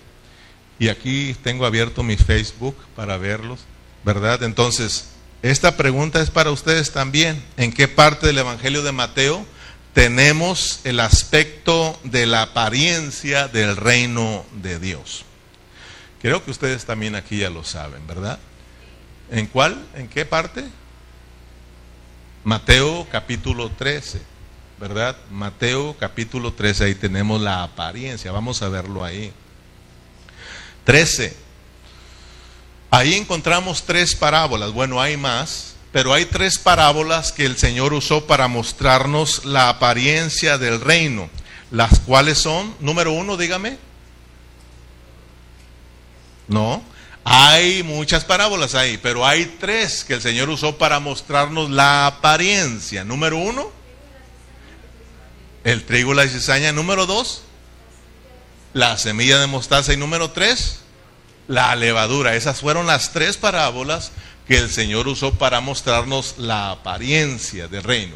[0.81, 3.59] Y aquí tengo abierto mi Facebook para verlos,
[4.03, 4.41] ¿verdad?
[4.41, 5.09] Entonces,
[5.43, 7.39] esta pregunta es para ustedes también.
[7.55, 9.45] ¿En qué parte del Evangelio de Mateo
[9.93, 15.23] tenemos el aspecto de la apariencia del reino de Dios?
[16.19, 18.39] Creo que ustedes también aquí ya lo saben, ¿verdad?
[19.29, 19.85] ¿En cuál?
[19.93, 20.63] ¿En qué parte?
[22.43, 24.19] Mateo capítulo 13,
[24.79, 25.15] ¿verdad?
[25.29, 29.31] Mateo capítulo 13, ahí tenemos la apariencia, vamos a verlo ahí.
[30.83, 31.35] 13.
[32.89, 34.71] Ahí encontramos tres parábolas.
[34.71, 40.57] Bueno, hay más, pero hay tres parábolas que el Señor usó para mostrarnos la apariencia
[40.57, 41.29] del reino.
[41.71, 43.77] Las cuales son, número uno, dígame.
[46.47, 46.83] No,
[47.23, 53.05] hay muchas parábolas ahí, pero hay tres que el Señor usó para mostrarnos la apariencia.
[53.05, 53.71] Número uno,
[55.63, 56.73] el trigo y la cizaña.
[56.73, 57.43] Número dos,
[58.73, 59.93] la semilla de mostaza.
[59.93, 60.79] Y número tres,
[61.47, 62.35] la levadura.
[62.35, 64.11] Esas fueron las tres parábolas
[64.47, 68.15] que el Señor usó para mostrarnos la apariencia del reino.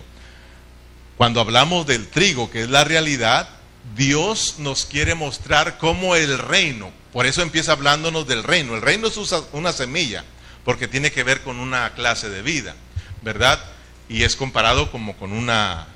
[1.17, 3.49] Cuando hablamos del trigo, que es la realidad,
[3.95, 8.75] Dios nos quiere mostrar cómo el reino, por eso empieza hablándonos del reino.
[8.75, 9.17] El reino es
[9.53, 10.25] una semilla,
[10.65, 12.75] porque tiene que ver con una clase de vida,
[13.21, 13.63] ¿verdad?
[14.09, 15.87] Y es comparado como con una,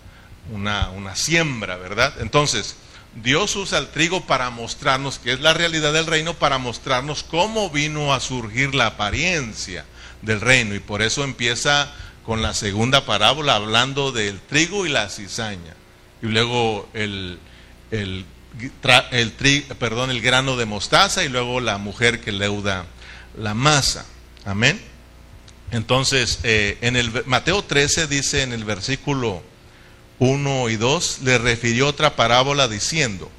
[0.51, 2.13] una, una siembra, ¿verdad?
[2.21, 2.77] Entonces,
[3.15, 7.69] Dios usa el trigo para mostrarnos que es la realidad del reino, para mostrarnos cómo
[7.69, 9.85] vino a surgir la apariencia
[10.21, 10.75] del reino.
[10.75, 11.91] Y por eso empieza
[12.23, 15.73] con la segunda parábola hablando del trigo y la cizaña.
[16.21, 17.39] Y luego el,
[17.91, 18.25] el,
[19.79, 22.85] perdón, el grano de mostaza y luego la mujer que leuda
[23.37, 24.05] la masa.
[24.45, 24.79] Amén.
[25.71, 29.43] Entonces, eh, en el Mateo 13 dice en el versículo
[30.19, 33.31] 1 y 2, le refirió otra parábola diciendo,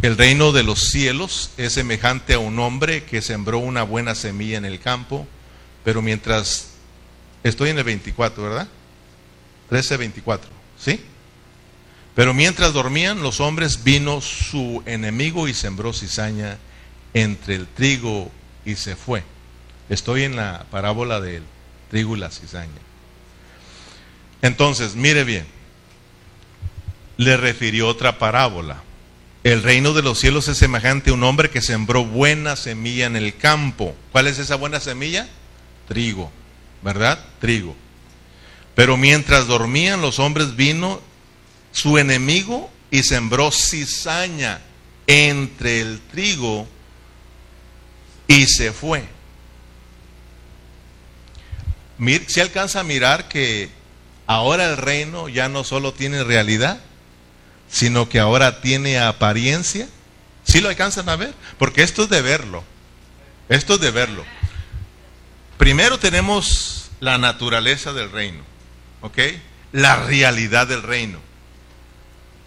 [0.00, 4.56] el reino de los cielos es semejante a un hombre que sembró una buena semilla
[4.56, 5.26] en el campo,
[5.84, 6.68] pero mientras,
[7.42, 8.68] estoy en el 24, ¿verdad?
[9.68, 11.00] 13, 24, ¿sí?
[12.14, 16.58] Pero mientras dormían los hombres, vino su enemigo y sembró cizaña
[17.12, 18.30] entre el trigo
[18.64, 19.24] y se fue.
[19.88, 21.42] Estoy en la parábola del
[21.90, 22.70] trigo y la cizaña.
[24.42, 25.46] Entonces, mire bien,
[27.18, 28.82] le refirió otra parábola.
[29.44, 33.16] El reino de los cielos es semejante a un hombre que sembró buena semilla en
[33.16, 33.94] el campo.
[34.12, 35.28] ¿Cuál es esa buena semilla?
[35.86, 36.30] Trigo,
[36.82, 37.22] ¿verdad?
[37.40, 37.76] Trigo.
[38.74, 41.00] Pero mientras dormían los hombres vino
[41.72, 44.60] su enemigo y sembró cizaña
[45.06, 46.68] entre el trigo
[48.28, 49.04] y se fue.
[52.28, 53.70] ¿Se alcanza a mirar que
[54.26, 56.80] ahora el reino ya no solo tiene realidad,
[57.68, 59.88] sino que ahora tiene apariencia.
[60.44, 61.34] ¿Sí lo alcanzan a ver?
[61.58, 62.64] Porque esto es de verlo.
[63.48, 64.24] Esto es de verlo.
[65.58, 68.42] Primero tenemos la naturaleza del reino,
[69.02, 69.18] ¿ok?
[69.72, 71.20] La realidad del reino.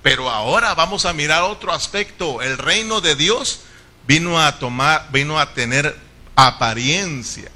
[0.01, 2.41] Pero ahora vamos a mirar otro aspecto.
[2.41, 3.61] El reino de Dios
[4.07, 5.95] vino a tomar, vino a tener
[6.35, 7.51] apariencia.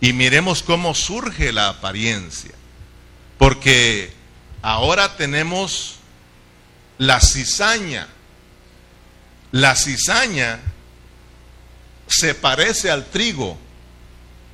[0.00, 2.52] Y miremos cómo surge la apariencia.
[3.38, 4.12] Porque
[4.62, 5.96] Ahora tenemos
[6.98, 8.08] la cizaña.
[9.52, 10.60] La cizaña
[12.06, 13.56] se parece al trigo,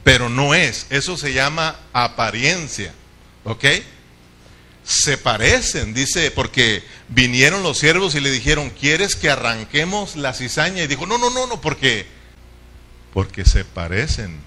[0.02, 0.86] pero no es.
[0.90, 2.92] Eso se llama apariencia.
[3.44, 3.64] ¿Ok?
[4.84, 10.82] Se parecen, dice, porque vinieron los siervos y le dijeron, ¿quieres que arranquemos la cizaña?
[10.82, 12.06] Y dijo, no, no, no, no, porque,
[13.14, 14.38] porque se parecen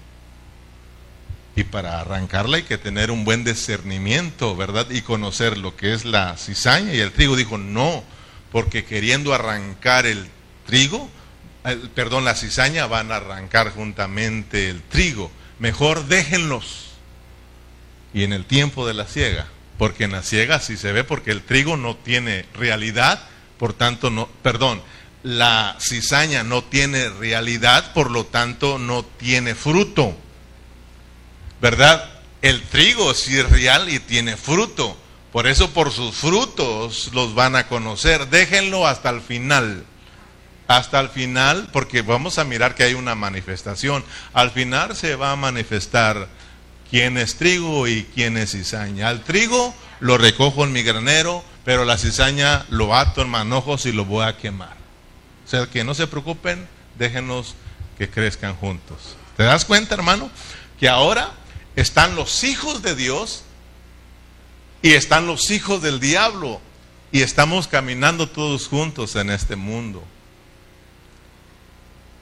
[1.58, 4.88] y para arrancarla hay que tener un buen discernimiento, ¿verdad?
[4.90, 7.34] Y conocer lo que es la cizaña y el trigo.
[7.34, 8.04] Dijo, no,
[8.52, 10.28] porque queriendo arrancar el
[10.66, 11.10] trigo,
[11.96, 15.32] perdón, la cizaña van a arrancar juntamente el trigo.
[15.58, 16.90] Mejor déjenlos.
[18.14, 21.32] Y en el tiempo de la siega, porque en la siega sí se ve, porque
[21.32, 23.20] el trigo no tiene realidad,
[23.58, 24.80] por tanto no, perdón,
[25.24, 30.16] la cizaña no tiene realidad, por lo tanto no tiene fruto.
[31.60, 32.08] ¿Verdad?
[32.40, 34.96] El trigo sí es real y tiene fruto.
[35.32, 38.28] Por eso por sus frutos los van a conocer.
[38.28, 39.84] Déjenlo hasta el final.
[40.68, 44.04] Hasta el final, porque vamos a mirar que hay una manifestación.
[44.34, 46.28] Al final se va a manifestar
[46.90, 49.08] quién es trigo y quién es cizaña.
[49.08, 53.92] Al trigo lo recojo en mi granero, pero la cizaña lo ato en manojos y
[53.92, 54.76] lo voy a quemar.
[55.46, 56.68] O sea, que no se preocupen,
[56.98, 57.54] déjenos
[57.96, 59.16] que crezcan juntos.
[59.36, 60.30] ¿Te das cuenta, hermano?
[60.78, 61.32] Que ahora
[61.80, 63.44] están los hijos de Dios
[64.82, 66.60] y están los hijos del diablo
[67.12, 70.02] y estamos caminando todos juntos en este mundo.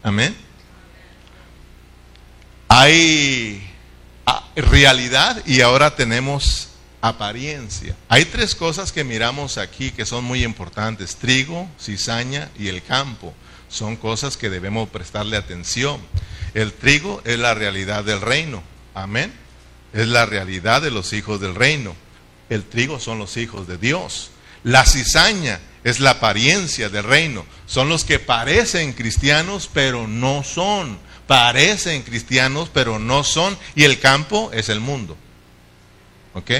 [0.03, 0.37] Amén.
[2.69, 3.67] Hay
[4.27, 6.69] ah, realidad y ahora tenemos
[7.01, 7.97] apariencia.
[8.11, 11.17] Hay tres cosas que miramos aquí que son muy importantes.
[11.17, 13.33] Trigo, cizaña y el campo.
[13.71, 15.99] Son cosas que debemos prestarle atención.
[16.53, 18.63] El trigo es la realidad del reino.
[18.95, 19.46] Amén.
[19.97, 21.97] Es la realidad de los hijos del reino.
[22.51, 24.31] El trigo son los hijos de Dios.
[24.63, 27.47] La cizaña es la apariencia del reino.
[27.65, 30.99] Son los que parecen cristianos, pero no son.
[31.27, 33.57] Parecen cristianos, pero no son.
[33.75, 35.17] Y el campo es el mundo.
[36.35, 36.51] ¿Ok?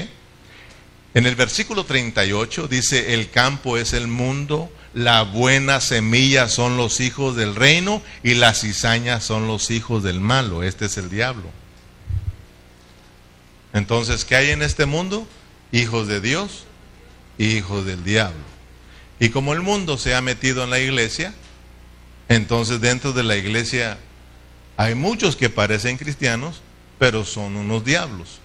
[1.13, 7.01] En el versículo 38 dice, el campo es el mundo, la buena semilla son los
[7.01, 10.63] hijos del reino y la cizaña son los hijos del malo.
[10.63, 11.51] Este es el diablo.
[13.77, 15.27] Entonces, ¿qué hay en este mundo?
[15.71, 16.67] Hijos de Dios
[17.37, 18.43] hijos del diablo.
[19.19, 21.33] Y como el mundo se ha metido en la iglesia,
[22.29, 23.97] entonces dentro de la iglesia
[24.75, 26.61] hay muchos que parecen cristianos,
[26.99, 28.39] pero son unos diablos.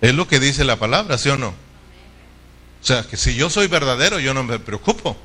[0.00, 1.48] Es lo que dice la palabra, ¿sí o no?
[1.48, 5.16] O sea, que si yo soy verdadero, yo no me preocupo.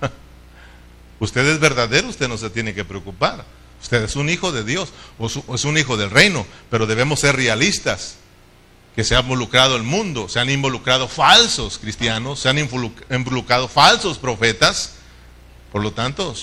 [1.20, 3.44] usted es verdadero, usted no se tiene que preocupar.
[3.82, 7.36] Usted es un hijo de Dios o es un hijo del reino, pero debemos ser
[7.36, 8.16] realistas.
[8.94, 14.18] Que se ha involucrado el mundo, se han involucrado falsos cristianos, se han involucrado falsos
[14.18, 14.96] profetas,
[15.72, 16.34] por lo tanto,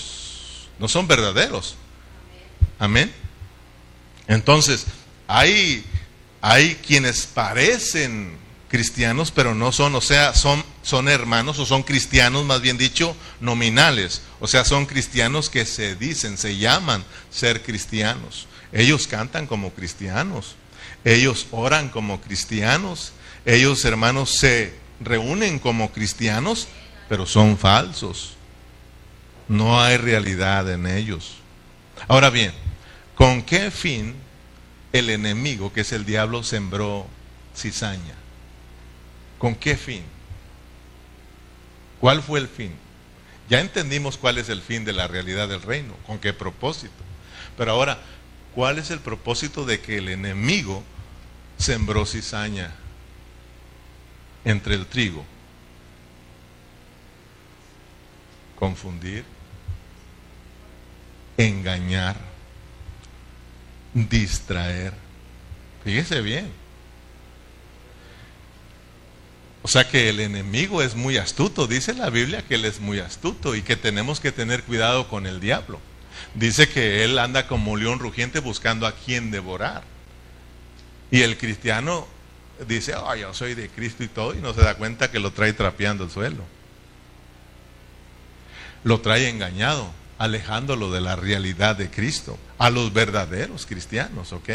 [0.80, 1.76] no son verdaderos.
[2.80, 3.14] Amén.
[4.26, 4.86] Entonces,
[5.28, 5.84] hay
[6.40, 8.38] hay quienes parecen
[8.70, 13.16] cristianos, pero no son, o sea, son, son hermanos o son cristianos, más bien dicho,
[13.40, 14.22] nominales.
[14.38, 18.46] O sea, son cristianos que se dicen, se llaman ser cristianos.
[18.72, 20.54] Ellos cantan como cristianos,
[21.04, 23.12] ellos oran como cristianos,
[23.44, 26.68] ellos hermanos se reúnen como cristianos,
[27.08, 28.34] pero son falsos.
[29.48, 31.36] No hay realidad en ellos.
[32.06, 32.52] Ahora bien,
[33.16, 34.14] ¿con qué fin
[34.92, 37.06] el enemigo, que es el diablo, sembró
[37.56, 38.14] cizaña.
[39.40, 40.04] ¿Con qué fin?
[41.98, 42.74] ¿Cuál fue el fin?
[43.48, 46.92] Ya entendimos cuál es el fin de la realidad del reino, con qué propósito.
[47.56, 47.98] Pero ahora,
[48.54, 50.84] ¿cuál es el propósito de que el enemigo
[51.56, 52.70] sembró cizaña
[54.44, 55.24] entre el trigo?
[58.56, 59.24] Confundir,
[61.38, 62.16] engañar,
[63.94, 64.92] distraer.
[65.82, 66.59] Fíjese bien.
[69.62, 71.66] O sea que el enemigo es muy astuto.
[71.66, 75.26] Dice la Biblia que él es muy astuto y que tenemos que tener cuidado con
[75.26, 75.80] el diablo.
[76.34, 79.82] Dice que él anda como león rugiente buscando a quien devorar.
[81.10, 82.06] Y el cristiano
[82.66, 85.32] dice, oh, yo soy de Cristo y todo, y no se da cuenta que lo
[85.32, 86.44] trae trapeando el suelo.
[88.84, 94.50] Lo trae engañado alejándolo de la realidad de Cristo, a los verdaderos cristianos, ¿ok?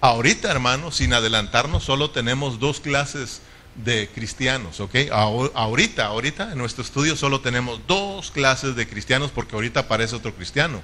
[0.00, 3.42] Ahorita, hermanos, sin adelantarnos, solo tenemos dos clases
[3.84, 4.94] de cristianos, ¿ok?
[5.10, 10.34] Ahorita, ahorita en nuestro estudio solo tenemos dos clases de cristianos porque ahorita aparece otro
[10.34, 10.80] cristiano.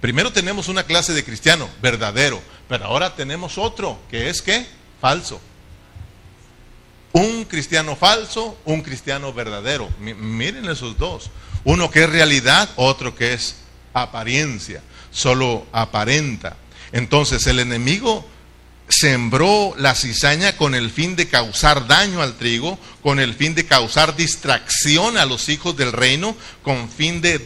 [0.00, 4.66] Primero tenemos una clase de cristiano verdadero, pero ahora tenemos otro que es ¿qué?
[5.00, 5.40] Falso.
[7.12, 9.88] Un cristiano falso, un cristiano verdadero.
[9.98, 11.30] miren esos dos.
[11.64, 13.56] Uno que es realidad, otro que es
[13.94, 16.56] apariencia, solo aparenta.
[16.92, 18.26] Entonces el enemigo
[18.88, 23.66] sembró la cizaña con el fin de causar daño al trigo, con el fin de
[23.66, 27.44] causar distracción a los hijos del reino, con fin de,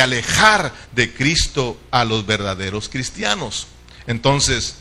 [0.00, 3.66] alejar de Cristo a los verdaderos cristianos.
[4.06, 4.76] Entonces,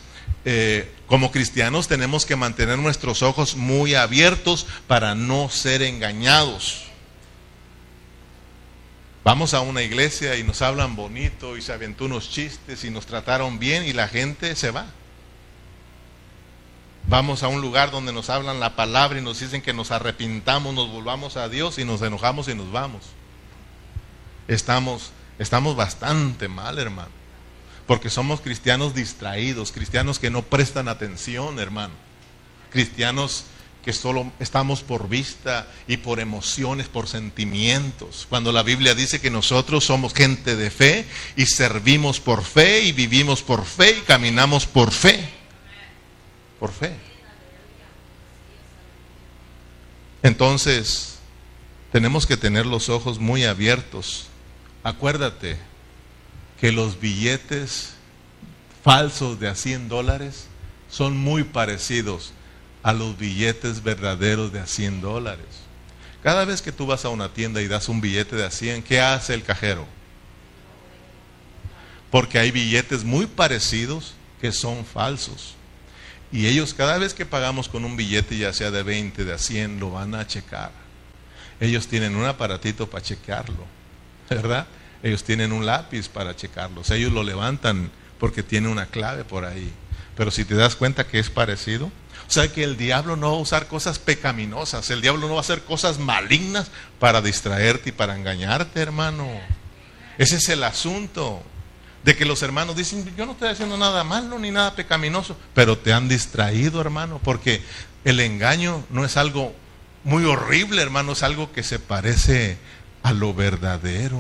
[0.45, 6.83] eh, como cristianos tenemos que mantener nuestros ojos muy abiertos para no ser engañados.
[9.23, 13.05] Vamos a una iglesia y nos hablan bonito y se aventó unos chistes y nos
[13.05, 14.87] trataron bien y la gente se va.
[17.07, 20.73] Vamos a un lugar donde nos hablan la palabra y nos dicen que nos arrepintamos,
[20.73, 23.03] nos volvamos a Dios y nos enojamos y nos vamos.
[24.47, 27.11] Estamos, estamos bastante mal, hermano.
[27.87, 31.93] Porque somos cristianos distraídos, cristianos que no prestan atención, hermano.
[32.71, 33.45] Cristianos
[33.83, 38.25] que solo estamos por vista y por emociones, por sentimientos.
[38.29, 42.93] Cuando la Biblia dice que nosotros somos gente de fe y servimos por fe y
[42.93, 45.42] vivimos por fe y caminamos por fe.
[46.64, 46.95] Por fe.
[50.22, 51.16] Entonces,
[51.91, 54.28] tenemos que tener los ojos muy abiertos.
[54.82, 55.57] Acuérdate
[56.61, 57.95] que los billetes
[58.82, 60.45] falsos de a 100 dólares
[60.89, 62.32] son muy parecidos
[62.82, 65.45] a los billetes verdaderos de a 100 dólares.
[66.24, 68.84] Cada vez que tú vas a una tienda y das un billete de a 100,
[68.84, 69.86] ¿qué hace el cajero?
[72.09, 75.57] Porque hay billetes muy parecidos que son falsos.
[76.34, 79.38] Y ellos cada vez que pagamos con un billete, ya sea de 20, de a
[79.38, 80.71] 100, lo van a checar.
[81.59, 83.63] Ellos tienen un aparatito para checarlo,
[84.31, 84.65] ¿verdad?
[85.03, 86.81] Ellos tienen un lápiz para checarlo.
[86.89, 89.71] ellos lo levantan porque tiene una clave por ahí.
[90.17, 91.86] Pero si te das cuenta que es parecido,
[92.27, 95.39] o sea que el diablo no va a usar cosas pecaminosas, el diablo no va
[95.39, 99.29] a hacer cosas malignas para distraerte y para engañarte, hermano.
[100.17, 101.43] Ese es el asunto.
[102.03, 105.77] De que los hermanos dicen, yo no estoy haciendo nada malo ni nada pecaminoso, pero
[105.77, 107.61] te han distraído, hermano, porque
[108.03, 109.55] el engaño no es algo
[110.03, 112.57] muy horrible, hermano, es algo que se parece
[113.03, 114.19] a lo verdadero.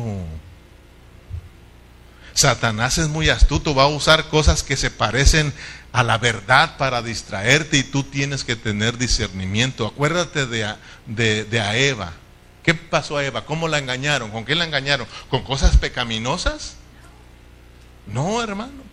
[2.33, 5.53] Satanás es muy astuto, va a usar cosas que se parecen
[5.91, 9.85] a la verdad para distraerte y tú tienes que tener discernimiento.
[9.85, 12.13] Acuérdate de a, de, a Eva.
[12.63, 13.45] ¿Qué pasó a Eva?
[13.45, 14.31] ¿Cómo la engañaron?
[14.31, 15.05] ¿Con qué la engañaron?
[15.29, 16.77] ¿Con cosas pecaminosas?
[18.07, 18.83] No, hermano.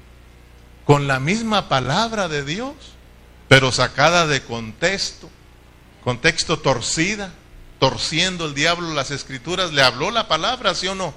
[0.85, 2.75] Con la misma palabra de Dios,
[3.49, 5.31] pero sacada de contexto,
[6.03, 7.33] contexto torcida,
[7.79, 11.15] torciendo el diablo las escrituras, le habló la palabra, ¿sí o no?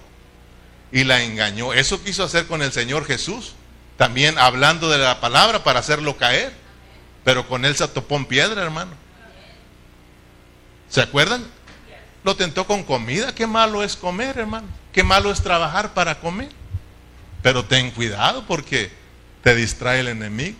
[0.93, 1.73] y la engañó.
[1.73, 3.55] Eso quiso hacer con el Señor Jesús,
[3.97, 6.53] también hablando de la palabra para hacerlo caer.
[7.25, 8.91] Pero con él se topó en piedra, hermano.
[10.89, 11.43] ¿Se acuerdan?
[12.23, 13.33] Lo tentó con comida.
[13.33, 14.67] Qué malo es comer, hermano.
[14.91, 16.49] Qué malo es trabajar para comer.
[17.43, 18.89] Pero ten cuidado porque
[19.43, 20.57] te distrae el enemigo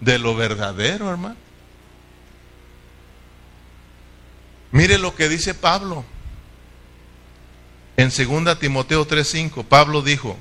[0.00, 1.36] de lo verdadero, hermano.
[4.72, 6.04] Mire lo que dice Pablo.
[7.96, 10.36] En 2 Timoteo 3:5, Pablo dijo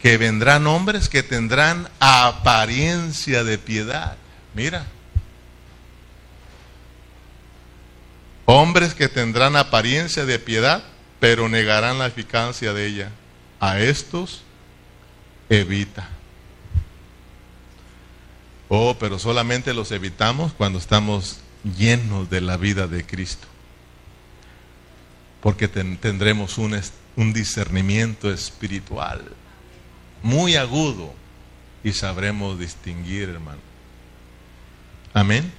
[0.00, 4.16] que vendrán hombres que tendrán apariencia de piedad.
[4.54, 4.86] Mira.
[8.44, 10.82] Hombres que tendrán apariencia de piedad,
[11.20, 13.10] pero negarán la eficacia de ella.
[13.60, 14.42] A estos
[15.48, 16.08] evita.
[18.68, 21.38] Oh, pero solamente los evitamos cuando estamos
[21.78, 23.46] llenos de la vida de Cristo
[25.46, 26.76] porque tendremos un,
[27.14, 29.22] un discernimiento espiritual
[30.20, 31.14] muy agudo
[31.84, 33.60] y sabremos distinguir, hermano.
[35.14, 35.52] Amén.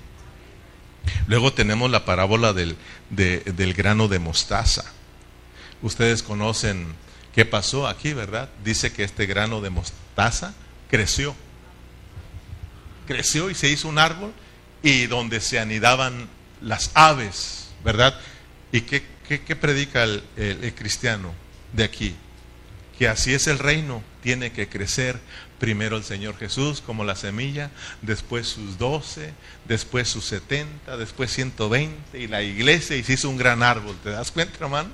[1.27, 2.75] Luego tenemos la parábola del,
[3.09, 4.91] del, grano de mostaza.
[5.81, 6.87] Ustedes conocen
[7.37, 8.49] qué pasó aquí, ¿verdad?
[8.63, 10.55] Dice que este grano de mostaza
[10.89, 11.35] creció.
[13.05, 14.33] Creció y se hizo un árbol
[14.81, 16.29] y donde se anidaban
[16.63, 18.19] las aves, ¿verdad?
[18.71, 21.31] ¿Y qué, ¿Qué, predica el, cristiano
[21.73, 22.15] de aquí?
[22.97, 25.19] Que así es el reino, tiene que crecer
[25.59, 27.69] primero el Señor Jesús como la semilla,
[28.01, 29.31] después sus doce,
[29.65, 33.95] después sus setenta, después ciento veinte y la iglesia y se hizo un gran árbol.
[34.03, 34.89] ¿Te das cuenta, hermano?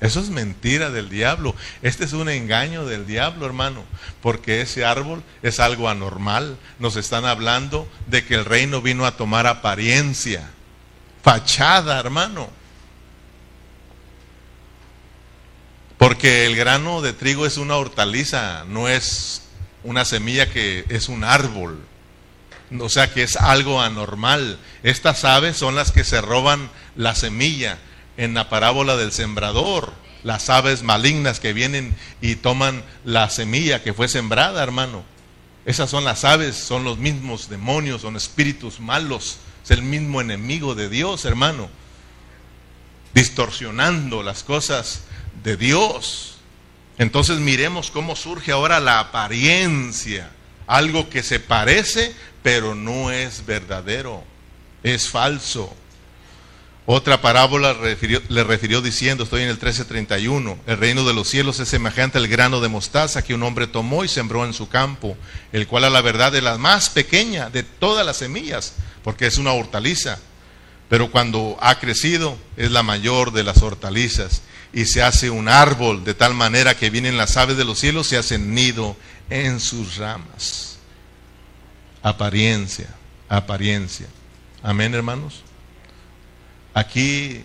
[0.00, 1.54] Eso es mentira del diablo.
[1.82, 3.84] Este es un engaño del diablo, hermano,
[4.20, 6.58] porque ese árbol es algo anormal.
[6.78, 10.50] Nos están hablando de que el reino vino a tomar apariencia,
[11.22, 12.50] fachada, hermano.
[15.96, 19.42] Porque el grano de trigo es una hortaliza, no es
[19.84, 21.80] una semilla que es un árbol.
[22.78, 24.58] O sea que es algo anormal.
[24.82, 27.78] Estas aves son las que se roban la semilla
[28.16, 29.92] en la parábola del sembrador.
[30.22, 35.04] Las aves malignas que vienen y toman la semilla que fue sembrada, hermano.
[35.66, 39.38] Esas son las aves, son los mismos demonios, son espíritus malos.
[39.62, 41.68] Es el mismo enemigo de Dios, hermano.
[43.14, 45.02] Distorsionando las cosas
[45.42, 46.34] de Dios.
[46.98, 50.30] Entonces miremos cómo surge ahora la apariencia,
[50.66, 54.22] algo que se parece, pero no es verdadero,
[54.82, 55.74] es falso.
[56.86, 61.68] Otra parábola le refirió diciendo, estoy en el 13:31, el reino de los cielos es
[61.68, 65.16] semejante al grano de mostaza que un hombre tomó y sembró en su campo,
[65.52, 69.38] el cual a la verdad es la más pequeña de todas las semillas, porque es
[69.38, 70.18] una hortaliza,
[70.90, 74.42] pero cuando ha crecido es la mayor de las hortalizas
[74.74, 78.12] y se hace un árbol de tal manera que vienen las aves de los cielos
[78.12, 78.94] y hacen nido
[79.30, 80.76] en sus ramas.
[82.02, 82.88] Apariencia,
[83.30, 84.06] apariencia.
[84.62, 85.44] Amén, hermanos.
[86.74, 87.42] Aquí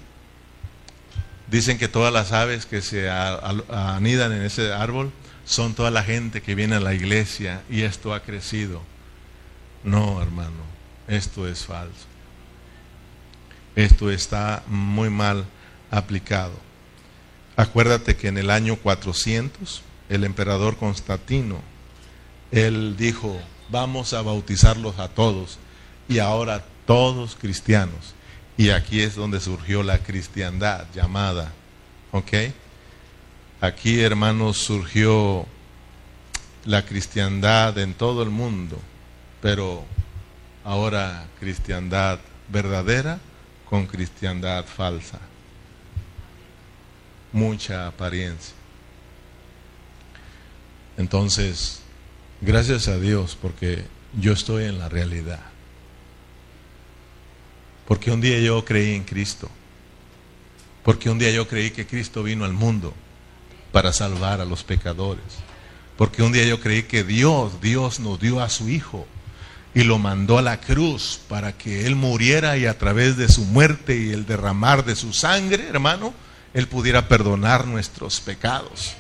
[1.49, 5.11] dicen que todas las aves que se anidan en ese árbol
[5.45, 8.82] son toda la gente que viene a la iglesia y esto ha crecido.
[9.84, 10.63] No, hermano,
[11.07, 12.05] esto es falso.
[13.75, 15.45] Esto está muy mal
[15.91, 16.53] aplicado.
[17.55, 21.61] Acuérdate que en el año 400 el emperador Constantino,
[22.51, 25.59] él dijo, vamos a bautizarlos a todos
[26.07, 28.15] y ahora todos cristianos.
[28.60, 31.53] Y aquí es donde surgió la cristiandad llamada,
[32.12, 32.34] ¿ok?
[33.62, 35.45] Aquí, hermanos, surgió
[36.66, 38.78] la cristiandad en todo el mundo,
[39.41, 39.86] pero
[40.66, 43.22] ahora cristiandad verdadera
[43.64, 45.20] con cristiandad falsa.
[47.32, 48.55] Mucha apariencia.
[50.97, 51.80] Entonces,
[52.41, 53.86] gracias a Dios porque
[54.20, 55.49] yo estoy en la realidad.
[57.90, 59.50] Porque un día yo creí en Cristo.
[60.84, 62.94] Porque un día yo creí que Cristo vino al mundo
[63.72, 65.24] para salvar a los pecadores.
[65.98, 69.08] Porque un día yo creí que Dios, Dios nos dio a su Hijo
[69.74, 73.44] y lo mandó a la cruz para que Él muriera y a través de su
[73.44, 76.14] muerte y el derramar de su sangre, hermano,
[76.54, 78.94] Él pudiera perdonar nuestros pecados.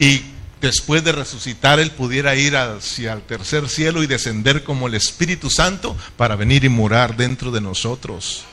[0.00, 0.22] Y
[0.62, 5.50] después de resucitar, Él pudiera ir hacia el tercer cielo y descender como el Espíritu
[5.50, 8.44] Santo para venir y morar dentro de nosotros.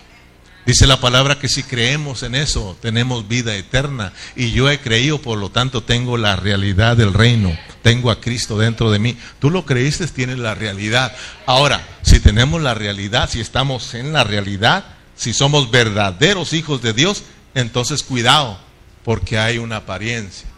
[0.65, 4.13] Dice la palabra que si creemos en eso, tenemos vida eterna.
[4.35, 7.57] Y yo he creído, por lo tanto, tengo la realidad del reino.
[7.81, 9.17] Tengo a Cristo dentro de mí.
[9.39, 11.15] Tú lo creíste, tienes la realidad.
[11.45, 14.85] Ahora, si tenemos la realidad, si estamos en la realidad,
[15.15, 17.23] si somos verdaderos hijos de Dios,
[17.55, 18.59] entonces cuidado,
[19.03, 20.48] porque hay una apariencia.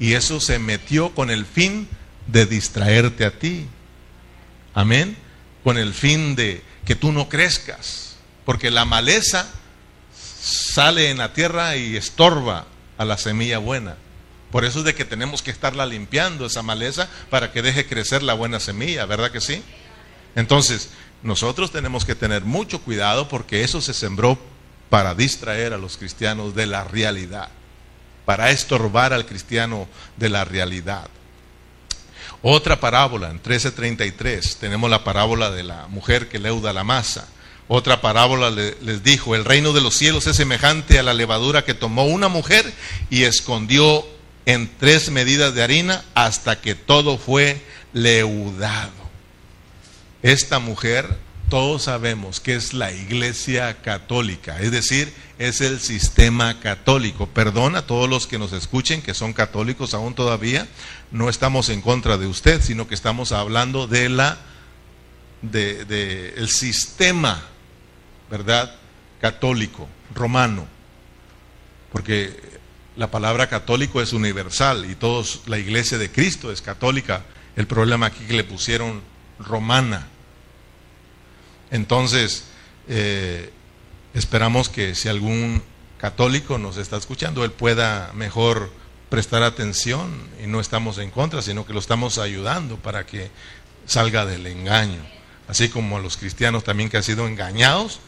[0.00, 1.86] Y eso se metió con el fin
[2.26, 3.66] de distraerte a ti.
[4.72, 5.16] Amén.
[5.62, 8.16] Con el fin de que tú no crezcas.
[8.46, 9.46] Porque la maleza
[10.40, 13.96] sale en la tierra y estorba a la semilla buena.
[14.50, 18.22] Por eso es de que tenemos que estarla limpiando esa maleza para que deje crecer
[18.22, 19.62] la buena semilla, ¿verdad que sí?
[20.34, 20.88] Entonces,
[21.22, 24.38] nosotros tenemos que tener mucho cuidado porque eso se sembró
[24.88, 27.50] para distraer a los cristianos de la realidad
[28.30, 31.08] para estorbar al cristiano de la realidad.
[32.42, 37.26] Otra parábola, en 1333, tenemos la parábola de la mujer que leuda la masa.
[37.66, 41.74] Otra parábola les dijo, el reino de los cielos es semejante a la levadura que
[41.74, 42.72] tomó una mujer
[43.10, 44.06] y escondió
[44.46, 47.60] en tres medidas de harina hasta que todo fue
[47.92, 48.92] leudado.
[50.22, 51.18] Esta mujer
[51.50, 57.26] todos sabemos que es la iglesia católica, es decir, es el sistema católico.
[57.26, 60.66] Perdón a todos los que nos escuchen que son católicos aún todavía,
[61.10, 64.38] no estamos en contra de usted, sino que estamos hablando de la
[65.42, 67.42] de, el sistema,
[68.30, 68.74] ¿verdad?
[69.20, 70.66] católico, romano.
[71.92, 72.40] Porque
[72.96, 77.24] la palabra católico es universal y todos la iglesia de Cristo es católica.
[77.56, 79.02] El problema aquí que le pusieron
[79.40, 80.06] romana
[81.70, 82.44] entonces,
[82.88, 83.50] eh,
[84.14, 85.62] esperamos que si algún
[85.98, 88.72] católico nos está escuchando, él pueda mejor
[89.08, 90.10] prestar atención
[90.42, 93.30] y no estamos en contra, sino que lo estamos ayudando para que
[93.86, 95.00] salga del engaño.
[95.48, 98.00] Así como a los cristianos también que han sido engañados,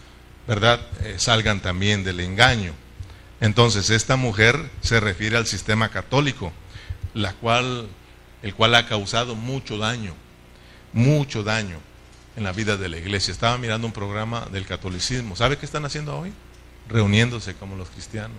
[0.47, 0.81] ¿verdad?
[1.01, 2.73] Eh, salgan también del engaño.
[3.41, 6.53] Entonces, esta mujer se refiere al sistema católico,
[7.15, 7.89] la cual,
[8.43, 10.15] el cual ha causado mucho daño,
[10.93, 11.79] mucho daño
[12.37, 13.33] en la vida de la iglesia.
[13.33, 15.37] Estaba mirando un programa del catolicismo.
[15.37, 16.33] ¿Sabe qué están haciendo hoy?
[16.89, 18.39] Reuniéndose como los cristianos.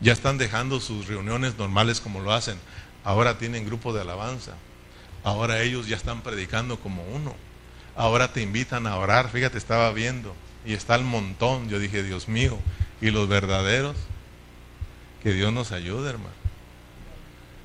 [0.00, 2.58] Ya están dejando sus reuniones normales como lo hacen.
[3.04, 4.52] Ahora tienen grupo de alabanza.
[5.24, 7.34] Ahora ellos ya están predicando como uno.
[7.96, 9.30] Ahora te invitan a orar.
[9.30, 10.34] Fíjate, estaba viendo.
[10.64, 11.68] Y está el montón.
[11.68, 12.58] Yo dije, Dios mío.
[13.00, 13.96] Y los verdaderos.
[15.22, 16.30] Que Dios nos ayude, hermano.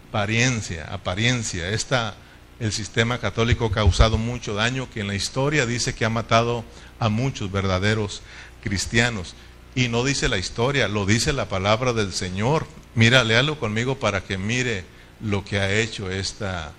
[0.09, 1.69] Apariencia, apariencia.
[1.69, 2.15] Esta
[2.63, 6.63] el sistema católico ha causado mucho daño, que en la historia dice que ha matado
[6.97, 8.21] a muchos verdaderos
[8.63, 9.35] cristianos.
[9.75, 12.65] Y no dice la historia, lo dice la palabra del Señor.
[12.95, 14.85] Mira, léalo conmigo para que mire
[15.19, 16.71] lo que ha hecho esta,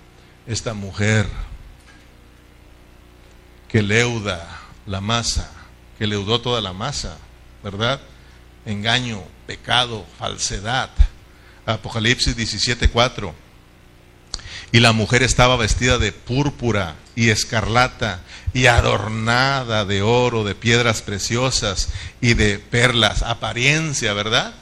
[0.47, 1.27] esta mujer
[3.67, 5.51] que leuda la masa.
[5.99, 7.17] que leudó toda la masa,
[7.63, 8.01] ¿verdad?
[8.65, 10.89] Engaño, pecado, falsedad.
[11.65, 13.44] Apocalipsis 17:4.
[14.75, 18.19] Y la mujer estaba vestida de púrpura y escarlata
[18.53, 21.87] y adornada de oro, de piedras preciosas
[22.19, 23.23] y de perlas.
[23.23, 24.53] Apariencia, ¿verdad?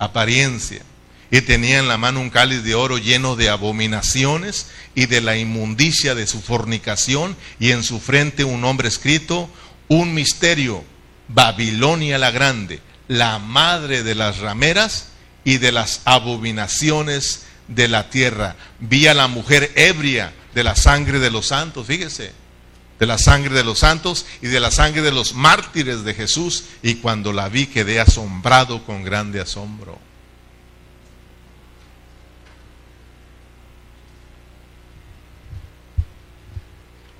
[0.00, 0.82] Apariencia.
[1.30, 5.36] Y tenía en la mano un cáliz de oro lleno de abominaciones y de la
[5.36, 9.48] inmundicia de su fornicación, y en su frente un nombre escrito,
[9.86, 10.82] un misterio,
[11.28, 15.10] Babilonia la grande, la madre de las rameras
[15.44, 18.56] y de las abominaciones de la tierra.
[18.80, 22.32] Vi a la mujer ebria de la sangre de los santos, fíjese,
[22.98, 26.64] de la sangre de los santos y de la sangre de los mártires de Jesús,
[26.82, 29.98] y cuando la vi quedé asombrado con grande asombro.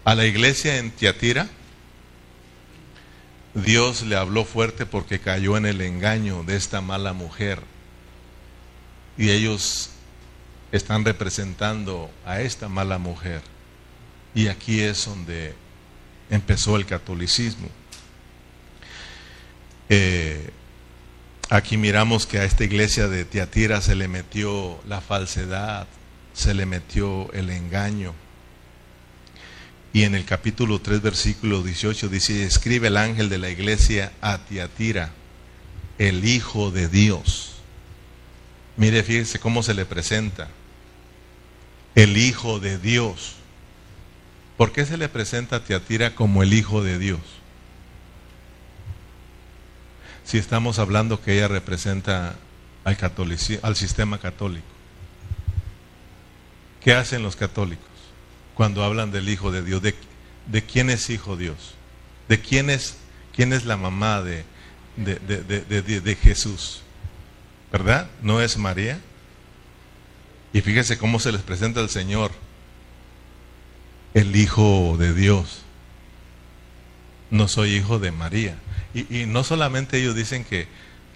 [0.04, 1.48] A la iglesia en Tiatira,
[3.54, 7.62] Dios le habló fuerte porque cayó en el engaño de esta mala mujer.
[9.16, 9.90] Y ellos
[10.76, 13.42] están representando a esta mala mujer.
[14.34, 15.54] Y aquí es donde
[16.30, 17.68] empezó el catolicismo.
[19.88, 20.50] Eh,
[21.48, 25.86] aquí miramos que a esta iglesia de Tiatira se le metió la falsedad,
[26.32, 28.12] se le metió el engaño.
[29.92, 34.38] Y en el capítulo 3, versículo 18 dice, escribe el ángel de la iglesia a
[34.38, 35.12] Tiatira,
[35.98, 37.52] el Hijo de Dios.
[38.76, 40.48] Mire, fíjese cómo se le presenta.
[41.94, 43.36] El Hijo de Dios.
[44.56, 47.20] ¿Por qué se le presenta a Tiatira como el Hijo de Dios?
[50.24, 52.36] Si estamos hablando que ella representa
[52.84, 52.96] al,
[53.62, 54.66] al sistema católico.
[56.80, 57.94] ¿Qué hacen los católicos?
[58.54, 59.82] cuando hablan del Hijo de Dios.
[59.82, 61.74] ¿De, quién es Hijo Dios?
[62.28, 62.96] ¿De quién es,
[63.34, 64.44] quién es la mamá de,
[64.96, 66.82] de, de, Jesús?
[67.72, 68.08] ¿Verdad?
[68.22, 69.00] ¿No es María?
[70.54, 72.30] Y fíjese cómo se les presenta el Señor,
[74.14, 75.62] el Hijo de Dios.
[77.30, 78.56] No soy hijo de María.
[78.94, 80.68] Y, y no solamente ellos dicen que,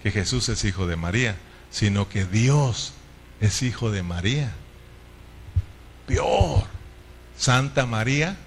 [0.03, 1.37] que Jesús es hijo de María,
[1.71, 2.93] sino que Dios
[3.39, 4.51] es hijo de María.
[6.05, 6.65] Peor.
[7.37, 8.37] Santa María,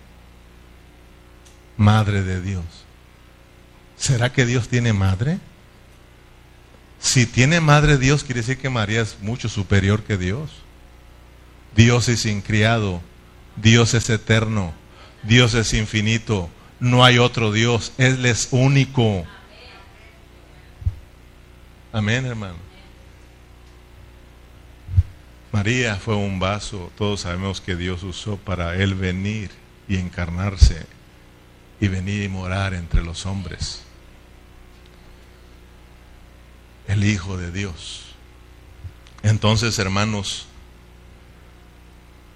[1.79, 2.65] Madre de Dios.
[3.97, 5.39] ¿Será que Dios tiene madre?
[7.01, 10.51] Si tiene madre Dios, quiere decir que María es mucho superior que Dios.
[11.77, 13.01] Dios es incriado,
[13.57, 14.73] Dios es eterno,
[15.23, 16.51] Dios es infinito,
[16.81, 19.25] no hay otro Dios, Él es único.
[21.93, 22.73] Amén, hermano.
[25.53, 29.51] María fue un vaso, todos sabemos que Dios usó para él venir
[29.87, 30.87] y encarnarse
[31.79, 33.83] y venir y morar entre los hombres.
[36.89, 38.07] El Hijo de Dios.
[39.23, 40.47] Entonces, hermanos,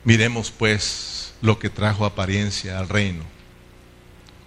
[0.06, 3.24] miremos pues lo que trajo apariencia al reino.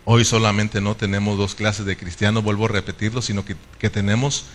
[0.06, 4.46] Hoy solamente no tenemos dos clases de cristianos, vuelvo a repetirlo, sino que, que tenemos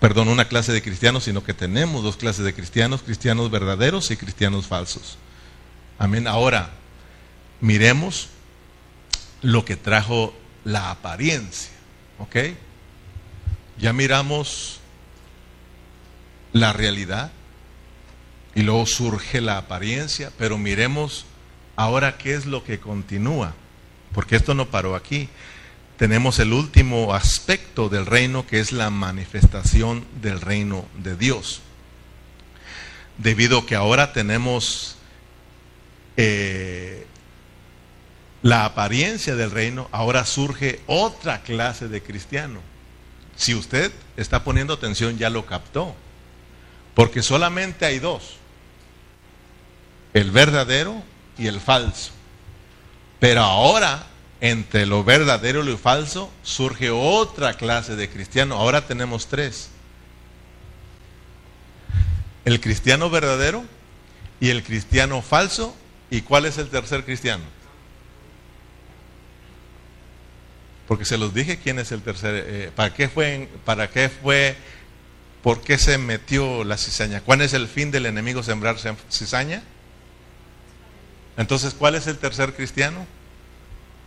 [0.00, 4.16] perdón, una clase de cristianos, sino que tenemos dos clases de cristianos, cristianos verdaderos y
[4.18, 5.16] cristianos falsos.
[5.98, 6.26] Amén.
[6.26, 6.72] Ahora,
[7.60, 8.28] miremos
[9.40, 11.72] lo que trajo la apariencia.
[12.18, 12.36] ¿Ok?
[13.78, 14.80] Ya miramos
[16.52, 17.32] la realidad
[18.54, 21.26] y luego surge la apariencia, pero miremos
[21.76, 23.54] ahora qué es lo que continúa,
[24.12, 25.28] porque esto no paró aquí
[25.96, 31.60] tenemos el último aspecto del reino que es la manifestación del reino de Dios.
[33.18, 34.96] Debido que ahora tenemos
[36.16, 37.06] eh,
[38.42, 42.60] la apariencia del reino, ahora surge otra clase de cristiano.
[43.36, 45.94] Si usted está poniendo atención, ya lo captó.
[46.94, 48.36] Porque solamente hay dos.
[50.14, 51.02] El verdadero
[51.36, 52.12] y el falso.
[53.20, 54.06] Pero ahora
[54.44, 58.56] entre lo verdadero y lo falso, surge otra clase de cristiano.
[58.56, 59.70] Ahora tenemos tres.
[62.44, 63.64] El cristiano verdadero
[64.40, 65.74] y el cristiano falso.
[66.10, 67.42] ¿Y cuál es el tercer cristiano?
[70.86, 72.44] Porque se los dije quién es el tercer.
[72.46, 73.48] Eh, ¿Para qué fue?
[73.64, 74.56] ¿Para qué fue?
[75.42, 77.22] ¿Por qué se metió la cizaña?
[77.22, 78.76] ¿Cuál es el fin del enemigo sembrar
[79.10, 79.62] cizaña?
[81.36, 83.06] Entonces, ¿cuál es el tercer cristiano?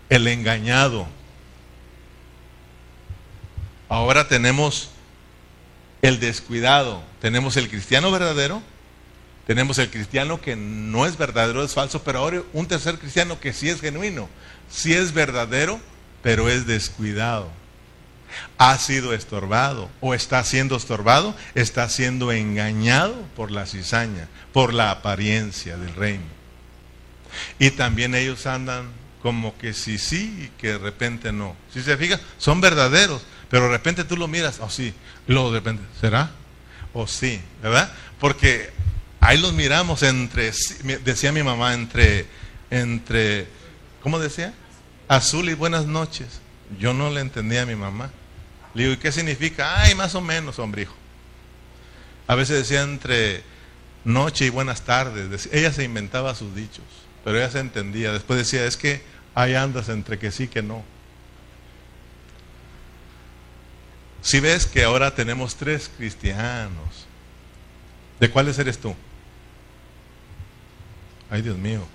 [0.10, 1.08] el engañado.
[3.90, 4.90] Ahora tenemos
[6.02, 8.62] el descuidado, tenemos el cristiano verdadero,
[9.46, 13.54] tenemos el cristiano que no es verdadero, es falso, pero ahora un tercer cristiano que
[13.54, 14.30] sí es genuino,
[14.70, 15.80] sí es verdadero,
[16.22, 17.50] pero es descuidado.
[18.58, 24.92] ha sido estorbado o está siendo estorbado, está siendo engañado por la cizaña, por la
[24.92, 26.37] apariencia del reino.
[27.60, 28.90] Y también ellos andan
[29.22, 31.56] como que sí, sí y que de repente no.
[31.74, 34.94] Si se fija, son verdaderos, pero de repente tú lo miras, oh sí,
[35.28, 36.32] luego de repente, ¿será?
[36.94, 37.92] O oh, sí, ¿verdad?
[38.20, 38.72] Porque
[39.20, 40.52] ahí los miramos entre,
[41.04, 42.26] decía mi mamá, entre,
[42.70, 43.48] entre,
[44.02, 44.54] ¿cómo decía?
[45.08, 46.42] Azul y buenas noches.
[46.80, 48.12] Yo no le entendía a mi mamá.
[48.74, 49.82] Le digo, ¿y qué significa?
[49.82, 50.96] Ay, más o menos, hombre hijo.
[52.28, 53.44] A veces decía entre
[54.04, 55.50] noche y buenas tardes.
[55.52, 56.86] Ella se inventaba sus dichos,
[57.28, 58.14] pero ella se entendía.
[58.14, 59.02] Después decía, es que
[59.36, 60.82] ahí andas entre que sí que no.
[64.22, 67.06] Si ves que ahora tenemos tres cristianos,
[68.22, 68.96] ¿de cuáles eres tú?
[71.30, 71.86] Ay, Dios mío,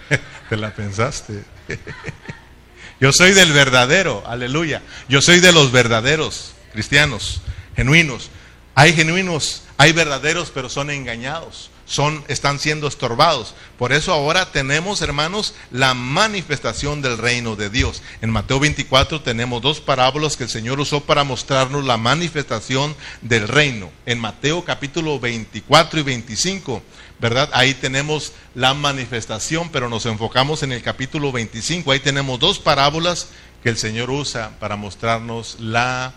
[0.48, 1.44] te la pensaste.
[2.98, 4.80] Yo soy del verdadero, aleluya.
[5.06, 7.42] Yo soy de los verdaderos cristianos,
[7.76, 8.30] genuinos.
[8.74, 11.70] Hay genuinos, hay verdaderos, pero son engañados.
[11.86, 13.54] Son, están siendo estorbados.
[13.78, 18.02] Por eso ahora tenemos, hermanos, la manifestación del reino de Dios.
[18.20, 23.46] En Mateo 24 tenemos dos parábolas que el Señor usó para mostrarnos la manifestación del
[23.46, 23.90] reino.
[24.04, 26.82] En Mateo capítulo 24 y 25
[27.18, 27.48] ¿verdad?
[27.52, 31.90] Ahí tenemos la manifestación, pero nos enfocamos en el capítulo 25.
[31.90, 33.28] Ahí tenemos dos parábolas
[33.62, 36.14] que el Señor usa para mostrarnos la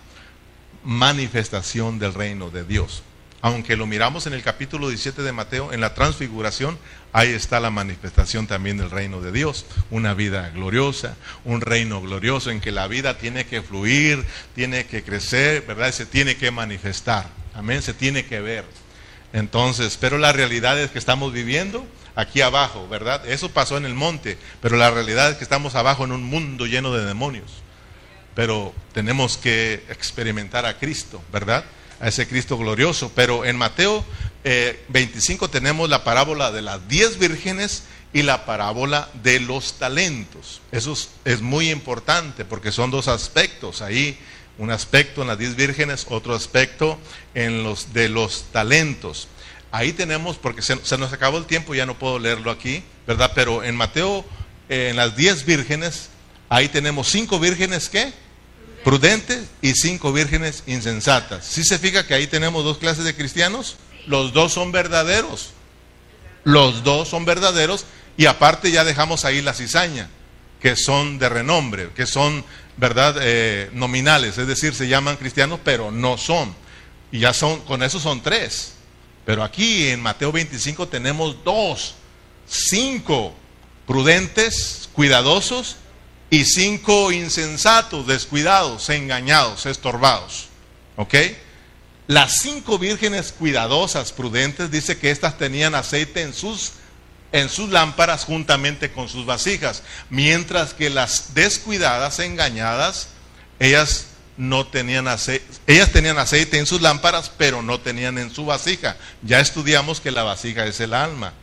[0.83, 3.03] manifestación del reino de Dios.
[3.41, 6.77] Aunque lo miramos en el capítulo 17 de Mateo, en la transfiguración,
[7.13, 9.65] ahí está la manifestación también del reino de Dios.
[9.91, 11.15] Una vida gloriosa,
[11.45, 14.25] un reino glorioso en que la vida tiene que fluir,
[14.55, 15.93] tiene que crecer, ¿verdad?
[15.93, 17.27] Se tiene que manifestar.
[17.53, 18.65] Amén, se tiene que ver.
[19.31, 23.25] Entonces, pero la realidad es que estamos viviendo aquí abajo, ¿verdad?
[23.25, 26.65] Eso pasó en el monte, pero la realidad es que estamos abajo en un mundo
[26.65, 27.63] lleno de demonios.
[28.35, 31.63] Pero tenemos que experimentar a Cristo, ¿verdad?
[31.99, 33.11] A ese Cristo glorioso.
[33.15, 34.05] Pero en Mateo
[34.43, 37.83] 25 eh, tenemos la parábola de las diez vírgenes
[38.13, 40.61] y la parábola de los talentos.
[40.71, 40.95] Eso
[41.25, 44.17] es muy importante porque son dos aspectos ahí
[44.59, 46.99] un aspecto en las diez vírgenes, otro aspecto
[47.33, 49.29] en los de los talentos.
[49.71, 53.31] Ahí tenemos, porque se, nos acabó el tiempo, ya no puedo leerlo aquí, ¿verdad?
[53.33, 54.25] Pero en Mateo,
[54.67, 56.09] en las diez vírgenes,
[56.49, 58.11] ahí tenemos cinco vírgenes ¿qué?
[58.83, 61.45] Prudentes y cinco vírgenes insensatas.
[61.45, 63.77] ¿Sí se fija que ahí tenemos dos clases de cristianos?
[64.07, 65.51] Los dos son verdaderos.
[66.43, 67.85] Los dos son verdaderos
[68.17, 70.09] y aparte ya dejamos ahí la cizaña,
[70.61, 72.43] que son de renombre, que son
[72.79, 73.17] ¿verdad?
[73.21, 76.55] Eh, nominales, es decir, se llaman cristianos, pero no son.
[77.11, 78.73] Y ya son, con eso son tres.
[79.25, 81.95] Pero aquí en Mateo 25 tenemos dos,
[82.47, 83.35] cinco
[83.85, 85.75] prudentes, cuidadosos,
[86.29, 90.47] y cinco insensatos, descuidados, engañados, estorbados.
[90.95, 91.15] ¿Ok?
[92.07, 96.73] Las cinco vírgenes cuidadosas, prudentes, dice que éstas tenían aceite en sus
[97.31, 103.09] en sus lámparas juntamente con sus vasijas, mientras que las descuidadas, engañadas,
[103.59, 104.07] ellas
[104.37, 108.97] no tenían aceite, ellas tenían aceite en sus lámparas, pero no tenían en su vasija.
[109.21, 111.33] Ya estudiamos que la vasija es el alma,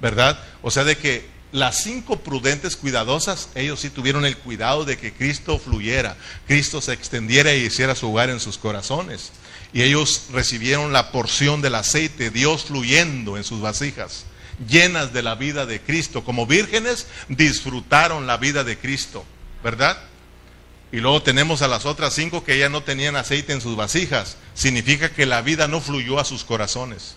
[0.00, 0.38] ¿verdad?
[0.60, 5.12] O sea, de que las cinco prudentes cuidadosas, ellos sí tuvieron el cuidado de que
[5.12, 9.32] Cristo fluyera, Cristo se extendiera y hiciera su hogar en sus corazones.
[9.72, 14.24] Y ellos recibieron la porción del aceite, Dios fluyendo en sus vasijas
[14.68, 16.24] llenas de la vida de Cristo.
[16.24, 19.24] Como vírgenes disfrutaron la vida de Cristo,
[19.62, 19.98] ¿verdad?
[20.92, 24.36] Y luego tenemos a las otras cinco que ya no tenían aceite en sus vasijas.
[24.54, 27.16] Significa que la vida no fluyó a sus corazones.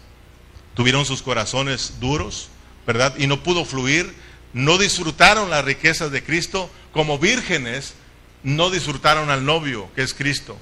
[0.76, 2.50] Tuvieron sus corazones duros,
[2.86, 3.16] ¿verdad?
[3.18, 4.14] Y no pudo fluir.
[4.54, 6.70] No disfrutaron las riquezas de Cristo.
[6.92, 7.96] Como vírgenes,
[8.44, 10.58] no disfrutaron al novio, que es Cristo,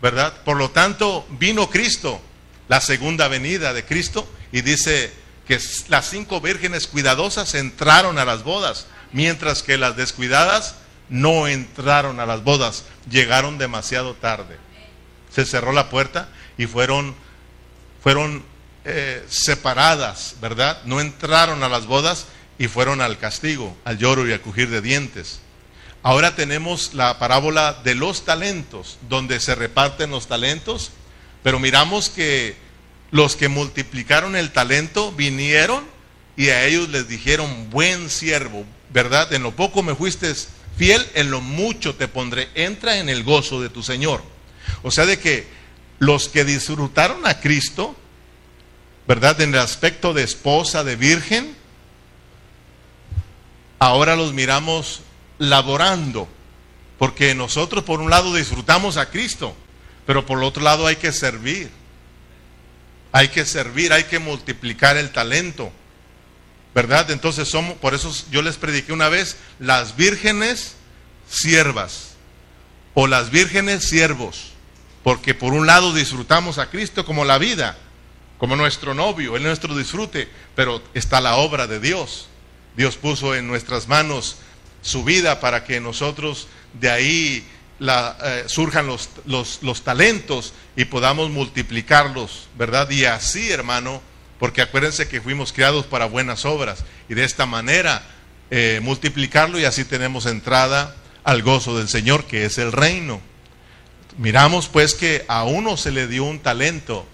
[0.00, 0.42] ¿verdad?
[0.44, 2.20] Por lo tanto, vino Cristo,
[2.68, 5.12] la segunda venida de Cristo, y dice
[5.46, 10.76] que las cinco vírgenes cuidadosas entraron a las bodas, mientras que las descuidadas
[11.08, 14.58] no entraron a las bodas, llegaron demasiado tarde.
[15.34, 16.28] Se cerró la puerta
[16.58, 17.14] y fueron,
[18.02, 18.44] fueron
[18.84, 20.82] eh, separadas, ¿verdad?
[20.84, 22.26] No entraron a las bodas
[22.58, 25.40] y fueron al castigo, al lloro y al crujir de dientes.
[26.02, 30.92] Ahora tenemos la parábola de los talentos, donde se reparten los talentos,
[31.42, 32.56] pero miramos que
[33.10, 35.84] los que multiplicaron el talento vinieron
[36.36, 39.32] y a ellos les dijeron, buen siervo, ¿verdad?
[39.32, 40.32] En lo poco me fuiste
[40.76, 42.48] fiel, en lo mucho te pondré.
[42.54, 44.22] Entra en el gozo de tu Señor.
[44.82, 45.46] O sea, de que
[45.98, 47.96] los que disfrutaron a Cristo,
[49.08, 49.40] ¿verdad?
[49.40, 51.56] En el aspecto de esposa, de virgen,
[53.78, 55.00] ahora los miramos
[55.38, 56.28] laborando,
[56.98, 59.56] Porque nosotros por un lado disfrutamos a Cristo,
[60.04, 61.70] pero por el otro lado hay que servir.
[63.12, 65.72] Hay que servir, hay que multiplicar el talento.
[66.74, 67.10] ¿Verdad?
[67.10, 70.74] Entonces somos, por eso yo les prediqué una vez, las vírgenes
[71.30, 72.16] siervas
[72.94, 74.50] o las vírgenes siervos.
[75.02, 77.78] Porque por un lado disfrutamos a Cristo como la vida,
[78.38, 82.28] como nuestro novio, Él nuestro disfrute, pero está la obra de Dios.
[82.76, 84.36] Dios puso en nuestras manos
[84.82, 86.46] su vida para que nosotros
[86.80, 87.46] de ahí
[87.80, 92.88] eh, surjan los, los, los talentos y podamos multiplicarlos, ¿verdad?
[92.90, 94.00] Y así, hermano,
[94.38, 98.02] porque acuérdense que fuimos creados para buenas obras y de esta manera
[98.50, 103.20] eh, multiplicarlo y así tenemos entrada al gozo del Señor, que es el reino.
[104.16, 107.06] Miramos pues que a uno se le dio un talento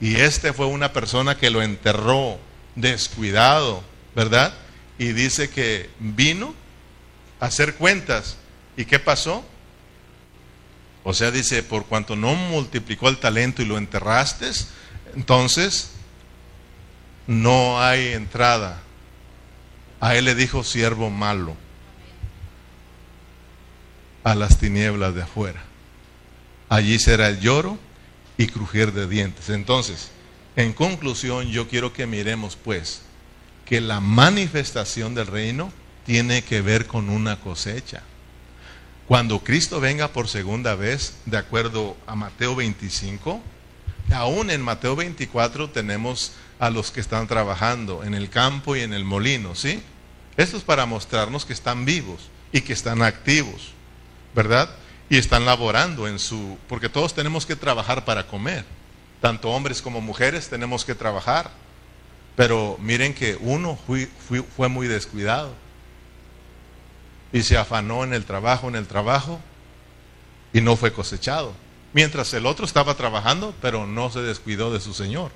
[0.00, 2.38] y este fue una persona que lo enterró
[2.74, 3.82] descuidado,
[4.14, 4.54] ¿verdad?
[4.98, 6.54] Y dice que vino
[7.40, 8.36] a hacer cuentas.
[8.76, 9.44] ¿Y qué pasó?
[11.02, 14.50] O sea, dice, por cuanto no multiplicó el talento y lo enterraste,
[15.14, 15.92] entonces
[17.26, 18.82] no hay entrada.
[20.00, 21.56] A él le dijo siervo malo
[24.24, 25.62] a las tinieblas de afuera.
[26.68, 27.78] Allí será el lloro
[28.38, 29.48] y crujir de dientes.
[29.48, 30.10] Entonces,
[30.56, 33.02] en conclusión, yo quiero que miremos pues
[33.64, 35.72] que la manifestación del reino
[36.04, 38.02] tiene que ver con una cosecha.
[39.06, 43.40] Cuando Cristo venga por segunda vez, de acuerdo a Mateo 25,
[44.12, 48.92] aún en Mateo 24 tenemos a los que están trabajando en el campo y en
[48.92, 49.82] el molino, ¿sí?
[50.36, 53.72] Esto es para mostrarnos que están vivos y que están activos,
[54.34, 54.70] ¿verdad?
[55.08, 56.58] Y están laborando en su...
[56.68, 58.64] porque todos tenemos que trabajar para comer.
[59.20, 61.50] Tanto hombres como mujeres tenemos que trabajar.
[62.36, 65.54] Pero miren que uno fue, muy descuidado
[67.32, 69.40] y se afanó en el trabajo, en el trabajo,
[70.52, 71.54] y no fue cosechado.
[71.92, 75.30] Mientras el otro estaba trabajando, pero no se descuidó de su Señor.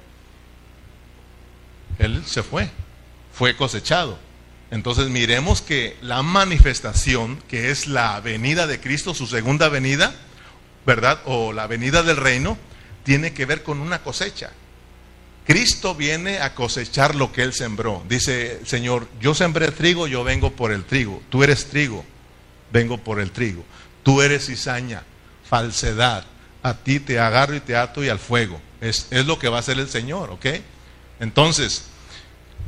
[1.98, 2.70] Él se fue,
[3.32, 4.18] fue cosechado.
[4.70, 10.14] Entonces miremos que la manifestación, que es la venida de Cristo, su segunda venida,
[10.86, 11.20] ¿verdad?
[11.24, 12.56] O la venida del reino,
[13.02, 14.50] tiene que ver con una cosecha.
[15.44, 18.04] Cristo viene a cosechar lo que Él sembró.
[18.08, 21.20] Dice, Señor, yo sembré trigo, yo vengo por el trigo.
[21.28, 22.04] Tú eres trigo,
[22.72, 23.64] vengo por el trigo.
[24.04, 25.02] Tú eres cizaña,
[25.48, 26.24] falsedad.
[26.62, 28.60] A ti te agarro y te ato y al fuego.
[28.80, 30.46] Es, es lo que va a hacer el Señor, ¿ok?
[31.18, 31.86] Entonces,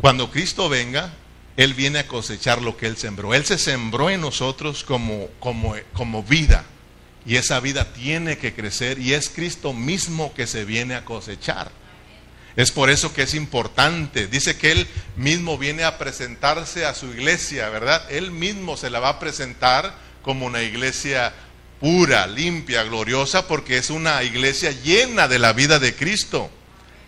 [0.00, 1.12] cuando Cristo venga,
[1.56, 3.34] Él viene a cosechar lo que Él sembró.
[3.34, 6.64] Él se sembró en nosotros como, como, como vida.
[7.26, 11.70] Y esa vida tiene que crecer y es Cristo mismo que se viene a cosechar.
[12.56, 14.26] Es por eso que es importante.
[14.26, 14.86] Dice que Él
[15.16, 18.04] mismo viene a presentarse a su iglesia, ¿verdad?
[18.10, 21.32] Él mismo se la va a presentar como una iglesia
[21.80, 26.50] pura, limpia, gloriosa, porque es una iglesia llena de la vida de Cristo.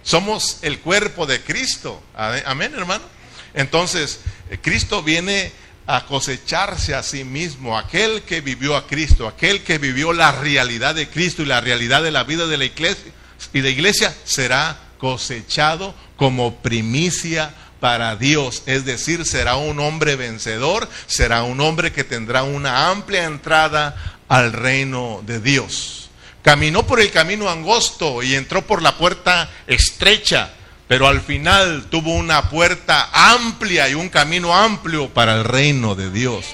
[0.02, 2.02] Somos el cuerpo de Cristo.
[2.14, 3.13] Amén, hermano.
[3.54, 5.52] Entonces, eh, Cristo viene
[5.86, 10.94] a cosecharse a sí mismo, aquel que vivió a Cristo, aquel que vivió la realidad
[10.94, 13.12] de Cristo y la realidad de la vida de la iglesia
[13.52, 18.62] y de iglesia será cosechado como primicia para Dios.
[18.66, 23.94] Es decir, será un hombre vencedor, será un hombre que tendrá una amplia entrada
[24.28, 26.08] al reino de Dios.
[26.42, 30.52] Caminó por el camino angosto y entró por la puerta estrecha,
[30.88, 36.10] pero al final tuvo una puerta amplia y un camino amplio para el reino de
[36.10, 36.44] Dios.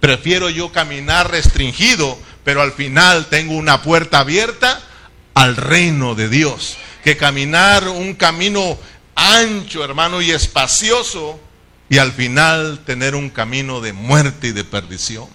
[0.00, 4.80] Prefiero yo caminar restringido, pero al final tengo una puerta abierta
[5.34, 8.78] al reino de Dios que caminar un camino
[9.14, 11.40] ancho, hermano, y espacioso,
[11.88, 15.26] y al final tener un camino de muerte y de perdición.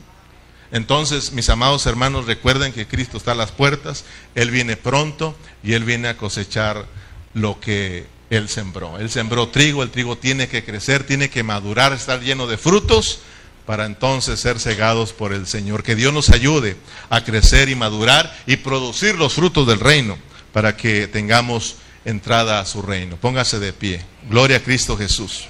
[0.72, 5.74] Entonces, mis amados hermanos, recuerden que Cristo está a las puertas, Él viene pronto y
[5.74, 6.86] Él viene a cosechar
[7.34, 8.98] lo que Él sembró.
[9.00, 13.20] Él sembró trigo, el trigo tiene que crecer, tiene que madurar, estar lleno de frutos
[13.66, 15.84] para entonces ser cegados por el Señor.
[15.84, 16.78] Que Dios nos ayude
[17.10, 20.18] a crecer y madurar y producir los frutos del reino
[20.54, 23.18] para que tengamos entrada a su reino.
[23.18, 24.02] Póngase de pie.
[24.30, 25.46] Gloria a Cristo Jesús.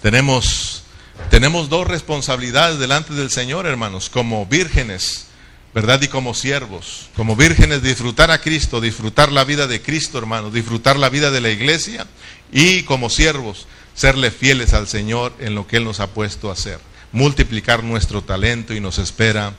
[0.00, 0.84] Tenemos,
[1.30, 5.26] tenemos dos responsabilidades delante del Señor, hermanos, como vírgenes,
[5.76, 6.00] ¿verdad?
[6.00, 7.10] Y como siervos.
[7.14, 11.42] Como vírgenes, disfrutar a Cristo, disfrutar la vida de Cristo, hermanos, disfrutar la vida de
[11.42, 12.06] la iglesia.
[12.50, 16.54] Y como siervos, serle fieles al Señor en lo que Él nos ha puesto a
[16.54, 16.78] hacer.
[17.12, 19.52] Multiplicar nuestro talento y nos espera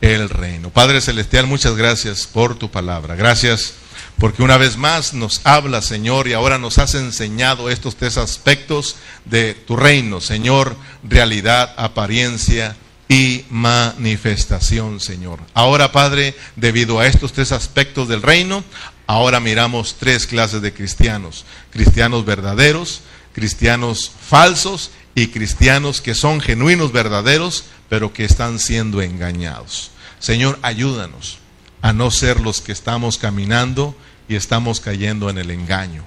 [0.00, 0.70] el reino.
[0.70, 3.14] Padre Celestial, muchas gracias por tu palabra.
[3.14, 3.74] Gracias
[4.18, 8.96] porque una vez más nos habla, Señor, y ahora nos has enseñado estos tres aspectos
[9.26, 12.74] de tu reino, Señor, realidad, apariencia
[13.12, 15.38] y manifestación, Señor.
[15.52, 18.64] Ahora, Padre, debido a estos tres aspectos del reino,
[19.06, 21.44] ahora miramos tres clases de cristianos.
[21.70, 23.02] Cristianos verdaderos,
[23.34, 29.90] cristianos falsos y cristianos que son genuinos, verdaderos, pero que están siendo engañados.
[30.18, 31.36] Señor, ayúdanos
[31.82, 33.94] a no ser los que estamos caminando
[34.26, 36.02] y estamos cayendo en el engaño.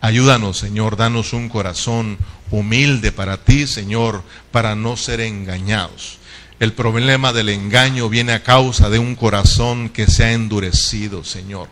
[0.00, 2.16] Ayúdanos, Señor, danos un corazón
[2.52, 4.22] humilde para ti, Señor,
[4.52, 6.17] para no ser engañados.
[6.60, 11.68] El problema del engaño viene a causa de un corazón que se ha endurecido, Señor.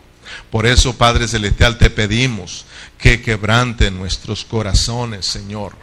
[0.49, 2.65] Por eso, Padre Celestial, te pedimos
[2.97, 5.73] que quebrante nuestros corazones, Señor.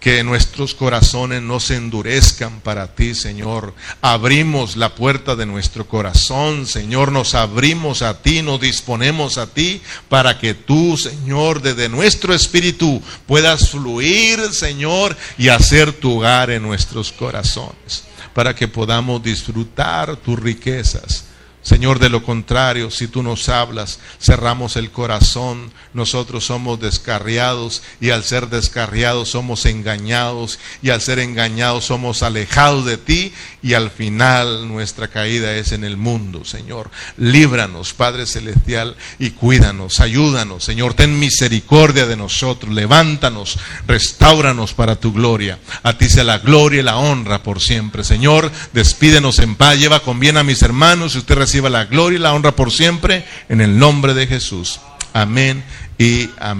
[0.00, 3.74] Que nuestros corazones no se endurezcan para ti, Señor.
[4.00, 7.12] Abrimos la puerta de nuestro corazón, Señor.
[7.12, 13.02] Nos abrimos a ti, nos disponemos a ti para que tú, Señor, desde nuestro espíritu
[13.26, 18.04] puedas fluir, Señor, y hacer tu hogar en nuestros corazones.
[18.34, 21.33] Para que podamos disfrutar tus riquezas
[21.64, 28.10] Señor, de lo contrario, si tú nos hablas, cerramos el corazón, nosotros somos descarriados y
[28.10, 33.90] al ser descarriados somos engañados y al ser engañados somos alejados de ti y al
[33.90, 36.90] final nuestra caída es en el mundo, Señor.
[37.16, 45.14] Líbranos, Padre Celestial, y cuídanos, ayúdanos, Señor, ten misericordia de nosotros, levántanos, restauranos para tu
[45.14, 45.58] gloria.
[45.82, 48.52] A ti sea la gloria y la honra por siempre, Señor.
[48.74, 52.20] Despídenos en paz, lleva con bien a mis hermanos y usted reciba la gloria y
[52.20, 54.80] la honra por siempre en el nombre de Jesús.
[55.12, 55.62] Amén
[55.98, 56.52] y amén.